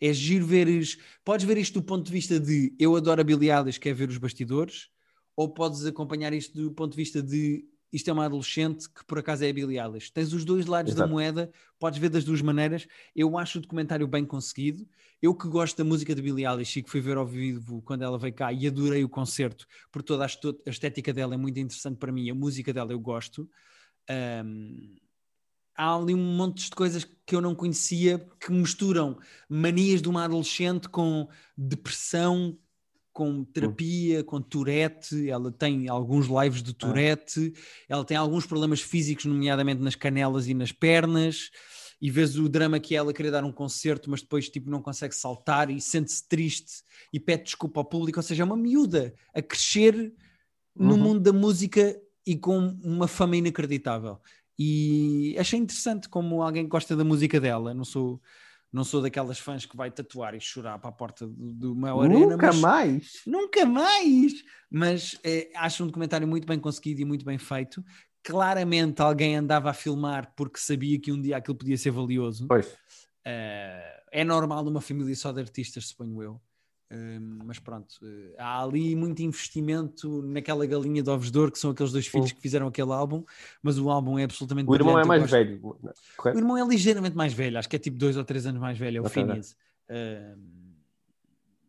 [0.00, 0.98] É giro veres.
[1.24, 4.08] Podes ver isto do ponto de vista de eu adoro a Billie Eilish, quer ver
[4.08, 4.88] os bastidores,
[5.36, 9.20] ou podes acompanhar isto do ponto de vista de isto é uma adolescente que por
[9.20, 10.10] acaso é a Billie Eilish.
[10.10, 11.06] Tens os dois lados Exato.
[11.06, 12.88] da moeda, podes ver das duas maneiras.
[13.14, 14.84] Eu acho o documentário bem conseguido.
[15.22, 18.02] Eu que gosto da música de Billie Eilish e que fui ver ao vivo quando
[18.02, 21.96] ela veio cá e adorei o concerto, porque toda a estética dela é muito interessante
[21.96, 23.48] para mim, a música dela eu gosto.
[24.10, 24.96] Um,
[25.76, 29.18] há ali um monte de coisas que eu não conhecia que misturam
[29.48, 32.58] manias de uma adolescente com depressão,
[33.12, 35.30] com terapia, com Tourette.
[35.30, 36.74] Ela tem alguns lives de ah.
[36.74, 37.52] Tourette,
[37.88, 41.50] ela tem alguns problemas físicos, nomeadamente nas canelas e nas pernas.
[42.00, 44.82] E vês o drama que é ela querer dar um concerto, mas depois tipo, não
[44.82, 48.18] consegue saltar e sente-se triste e pede desculpa ao público.
[48.18, 50.12] Ou seja, é uma miúda a crescer
[50.76, 51.00] no uhum.
[51.00, 54.18] mundo da música e com uma fama inacreditável.
[54.58, 57.74] E achei interessante como alguém gosta da música dela.
[57.74, 58.20] Não sou,
[58.72, 62.30] não sou daquelas fãs que vai tatuar e chorar para a porta do, uma arena.
[62.30, 63.22] Nunca mais!
[63.26, 64.32] Nunca mais!
[64.70, 67.84] Mas é, acho um documentário muito bem conseguido e muito bem feito.
[68.22, 72.46] Claramente alguém andava a filmar porque sabia que um dia aquilo podia ser valioso.
[72.46, 72.66] Pois.
[73.26, 76.40] Uh, é normal numa família só de artistas, suponho eu
[77.44, 81.70] mas pronto, uh, há ali muito investimento naquela galinha de ovos de ouro, que são
[81.70, 83.24] aqueles dois filhos que fizeram aquele álbum,
[83.62, 84.68] mas o álbum é absolutamente.
[84.68, 85.60] O irmão é mais velho.
[86.16, 86.36] Correto?
[86.36, 88.78] O irmão é ligeiramente mais velho, acho que é tipo dois ou três anos mais
[88.78, 89.56] velho, é o Phineas.
[89.88, 90.38] Uh,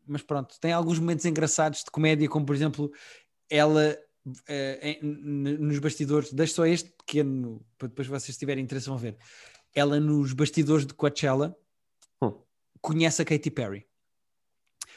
[0.07, 2.91] mas pronto, tem alguns momentos engraçados de comédia, como por exemplo,
[3.49, 3.97] ela
[4.27, 9.17] uh, nos bastidores, deixo só este pequeno, para depois vocês tiverem interesse vão ver.
[9.73, 11.57] Ela nos bastidores de Coachella
[12.21, 12.33] hum.
[12.81, 13.87] conhece a Katy Perry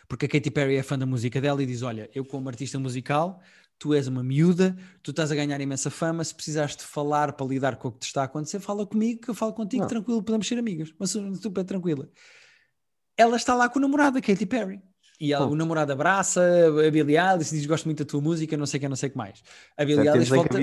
[0.08, 2.78] porque a Katy Perry é fã da música dela e diz: Olha, eu, como artista
[2.78, 3.40] musical,
[3.78, 6.24] tu és uma miúda, tu estás a ganhar imensa fama.
[6.24, 9.20] Se precisares de falar para lidar com o que te está a acontecer, fala comigo,
[9.20, 9.88] que eu falo contigo, Não.
[9.88, 12.08] tranquilo, podemos ser amigas, mas super tranquila.
[13.16, 14.80] Ela está lá com o namorado, a Katy Perry.
[15.20, 18.56] E ela, o namorado abraça a Billie Eilish e diz: Gosto muito da tua música,
[18.56, 19.42] não sei o que, não sei o que mais.
[19.76, 20.58] A Billie Eilish volta...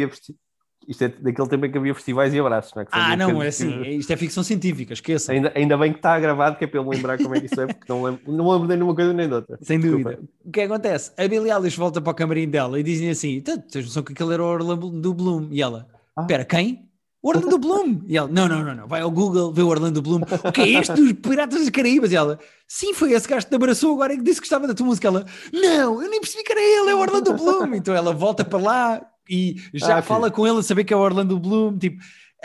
[0.87, 2.85] Isto é daquele tempo em que havia festivais e abraços, não é?
[2.91, 5.31] ah, não, é assim, isto é ficção científica, esqueça.
[5.31, 7.59] Ainda, ainda bem que está gravado, que é para eu lembrar como é que isso
[7.59, 9.57] é, porque não lembro, não lembro nem de uma coisa nem de outra.
[9.61, 10.11] Sem Desculpa.
[10.11, 10.29] dúvida.
[10.43, 11.11] O que acontece?
[11.17, 14.33] A Billie Eilish volta para o camarim dela e dizem assim: tens noção que aquele
[14.33, 15.47] era o Orlando Bloom?
[15.51, 16.21] E ela: ah.
[16.21, 16.45] espera, ah.
[16.45, 16.85] quem?
[17.21, 18.01] Orlando Bloom!
[18.07, 20.21] E ela: não, não, não, não, vai ao Google, vê o Orlando Bloom.
[20.43, 22.11] O que é este dos Piratas das Caraíbas?
[22.11, 24.67] E ela: sim, foi esse gajo que te abraçou agora e que disse que gostava
[24.67, 25.07] da tua música.
[25.07, 27.73] Ela: não, eu nem percebi que era ele, é o Orlando Bloom.
[27.73, 30.97] Então ela volta para lá e já ah, fala com ele a saber que é
[30.97, 32.03] o Orlando Bloom, tipo,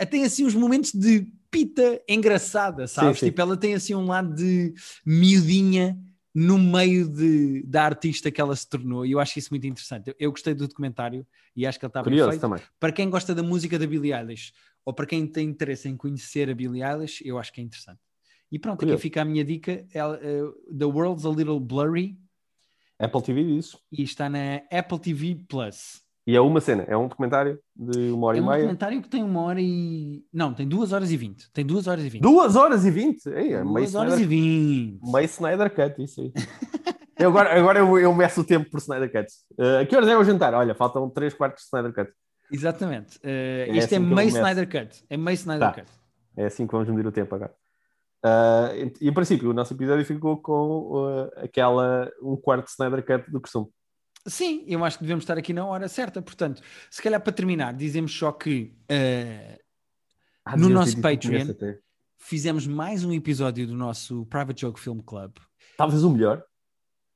[0.09, 3.19] tem assim uns momentos de pita engraçada, sabes?
[3.19, 3.25] Sim, sim.
[3.27, 4.73] Tipo, ela tem assim um lado de
[5.05, 5.97] miudinha
[6.33, 10.09] no meio de, da artista que ela se tornou, e eu acho isso muito interessante.
[10.09, 12.39] Eu, eu gostei do documentário e acho que ele está bem feito.
[12.39, 12.61] Também.
[12.79, 14.53] Para quem gosta da música da Billie Eilish,
[14.85, 17.99] ou para quem tem interesse em conhecer a Billie Eilish, eu acho que é interessante.
[18.51, 18.95] E pronto, Curioso.
[18.95, 19.85] aqui fica a minha dica.
[19.93, 20.43] Ela, eh,
[20.77, 22.17] The World's a Little Blurry
[22.99, 23.75] Apple TV diz.
[23.91, 26.00] e está na Apple TV Plus.
[26.27, 28.57] E é uma cena, é um documentário de uma hora É e um meia.
[28.59, 30.23] documentário que tem uma hora e.
[30.31, 31.51] Não, tem duas horas e vinte.
[31.51, 32.21] Tem duas horas e vinte.
[32.21, 33.27] Duas horas e vinte!
[33.29, 35.11] Ei, é meio Duas horas e Snyder, vinte.
[35.11, 36.31] meio Snyder Cut, isso aí.
[37.17, 39.33] eu agora agora eu, eu meço o tempo por Snyder Cuts.
[39.53, 40.53] Uh, que horas é o jantar?
[40.53, 42.11] Olha, faltam 3 quartos de Snyder Cut.
[42.51, 43.19] Exatamente.
[43.23, 44.27] Eh, É isto é assim eu meio.
[44.29, 45.03] Snyder Cut.
[45.09, 45.73] É meio Snyder Tá.
[45.81, 45.91] Cut.
[46.37, 47.51] É assim que vamos medir o tempo agora.
[48.23, 53.03] Uh, e, em princípio, o nosso episódio ficou com uh, aquela um quarto de Snyder
[53.03, 53.67] Cut do costume.
[54.25, 56.21] Sim, eu acho que devemos estar aqui na hora certa.
[56.21, 59.59] Portanto, se calhar para terminar, dizemos só que eh,
[60.45, 61.47] Ah, No nosso Patreon.
[62.17, 65.33] fizemos mais um episódio do nosso Private Joke Film Club.
[65.77, 66.43] Talvez o melhor.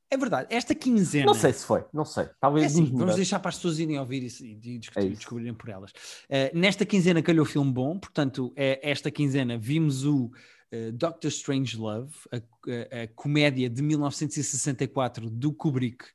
[0.10, 1.26] É verdade, esta quinzena.
[1.26, 2.30] Não sei se foi, não sei.
[2.40, 3.16] Talvez É assim, vamos melhores.
[3.16, 5.92] deixar para as pessoas irem ouvir e e discutir, É descobrirem por elas.
[6.30, 10.32] Eh, nesta quinzena calhou filme bom, portanto, é, esta quinzena vimos o
[10.72, 16.06] eh, Doctor Strange Love, a, a- a comédia de 1964 do Kubrick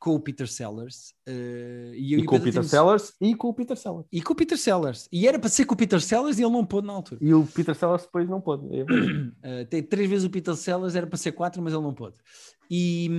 [0.00, 1.14] com o Peter Sellers.
[1.26, 4.06] eh, e, E com o Peter Sellers e com o Peter Sellers.
[4.10, 5.08] E com o Peter Sellers.
[5.12, 7.20] E era para ser com o Peter Sellers e ele não pôde na altura.
[7.22, 8.64] E o Peter Sellers depois não pôde.
[8.64, 12.16] Uh, tem três vezes o Peter Sellers, era para ser quatro, mas ele não pôde.
[12.70, 13.10] E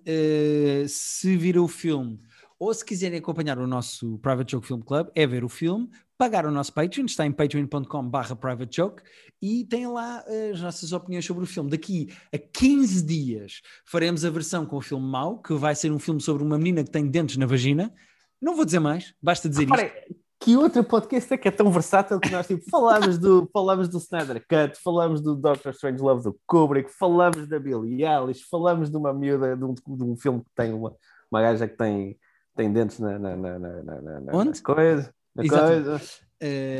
[0.00, 2.18] uh, se viram o filme,
[2.58, 6.44] ou se quiserem acompanhar o nosso Private Joke Film Club, é ver o filme, pagar
[6.44, 9.02] o nosso Patreon, está em patreon.com.br private joke
[9.40, 11.70] e tem lá uh, as nossas opiniões sobre o filme.
[11.70, 15.98] Daqui a 15 dias faremos a versão com o filme mau, que vai ser um
[15.98, 17.94] filme sobre uma menina que tem dentes na vagina.
[18.42, 19.74] Não vou dizer mais, basta dizer isto.
[19.74, 19.94] Repara,
[20.40, 23.98] que outro podcast é que é tão versátil que nós tipo, falamos, do, falamos do
[23.98, 28.96] Snyder Cut, falamos do Doctor Strange Love do Kubrick, falamos da Billie Eilish, falamos de
[28.96, 30.94] uma miúda, de um, de um filme que tem uma,
[31.30, 32.16] uma gaja que tem,
[32.56, 34.62] tem dentes na, na, na, na, na, na- na Onde?
[34.62, 35.12] coisa.
[35.34, 36.04] Na Exatamente.
[36.04, 36.76] Uh, É,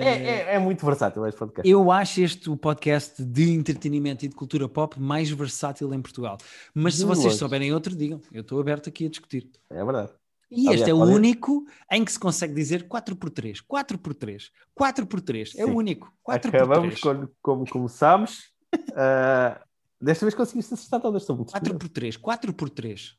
[0.53, 1.69] é, é muito versátil este podcast.
[1.69, 6.39] Eu acho este o podcast de entretenimento e de cultura pop mais versátil em Portugal.
[6.73, 7.39] Mas se De vocês longe.
[7.39, 8.21] souberem outro, digam.
[8.33, 9.51] Eu estou aberto aqui a discutir.
[9.69, 10.13] É verdade.
[10.51, 15.55] E Aliás, este é o pode- único em que se consegue dizer 4x3, 4x3, 4x3.
[15.59, 15.75] É o Sim.
[15.75, 16.13] único.
[16.25, 16.55] 4x3.
[16.55, 18.53] Acabamos como, como começámos.
[18.95, 19.61] Ah,
[20.01, 21.23] desta vez conseguiste acertar todas.
[21.23, 21.77] Estou muito surpreso.
[21.79, 23.15] 4x3, 4x3.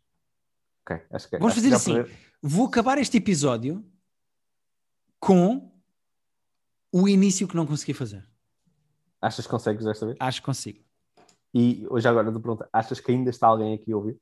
[0.86, 1.94] Ok, acho que Vamos acho que fazer já assim.
[1.96, 2.12] perdi-
[2.42, 3.84] Vou acabar este episódio
[5.20, 5.72] com
[6.92, 8.28] o início que não consegui fazer.
[9.22, 10.18] Achas que consegues desta vez?
[10.20, 10.80] Acho que consigo.
[11.54, 14.18] E hoje agora te pergunta, achas que ainda está alguém aqui a ouvir?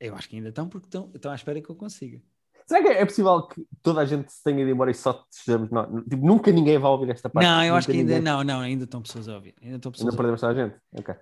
[0.00, 2.20] Eu acho que ainda estão, porque estão, estão à espera que eu consiga.
[2.66, 5.70] Será que é possível que toda a gente se tenha ido embora e só estejamos
[5.70, 5.88] nós?
[6.08, 7.44] Tipo, nunca ninguém vai ouvir esta parte.
[7.44, 9.54] não, eu acho que ainda ninguém- não, não, ainda estão pessoas a ouvir.
[9.60, 10.38] Ainda estão pessoas Ainda a ouvir.
[10.38, 10.80] perdemos toda a gente?
[10.92, 11.14] Ok.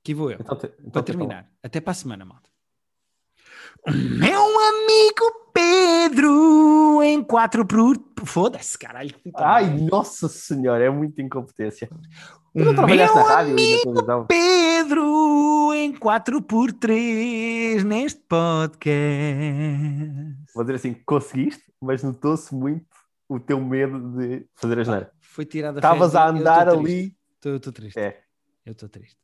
[0.00, 0.38] Aqui vou eu.
[0.40, 1.50] Então, te- então para terminar.
[1.62, 2.50] Até para a semana, malta.
[3.86, 8.13] O meu amigo Pedro em 4 por.
[8.24, 9.14] Foda-se, caralho.
[9.36, 11.88] Ai, nossa senhora, é muita incompetência.
[12.56, 14.26] Tu não trabalhaste na rádio e na televisão?
[14.26, 18.94] Pedro em 4 por 3 neste podcast.
[20.54, 22.86] Vou dizer assim, conseguiste, mas notou-se muito
[23.28, 25.12] o teu medo de fazer a geneira.
[25.20, 27.16] Foi tirada Estavas a andar ali.
[27.44, 27.98] Estou triste.
[27.98, 28.20] É.
[28.64, 29.18] Eu estou triste.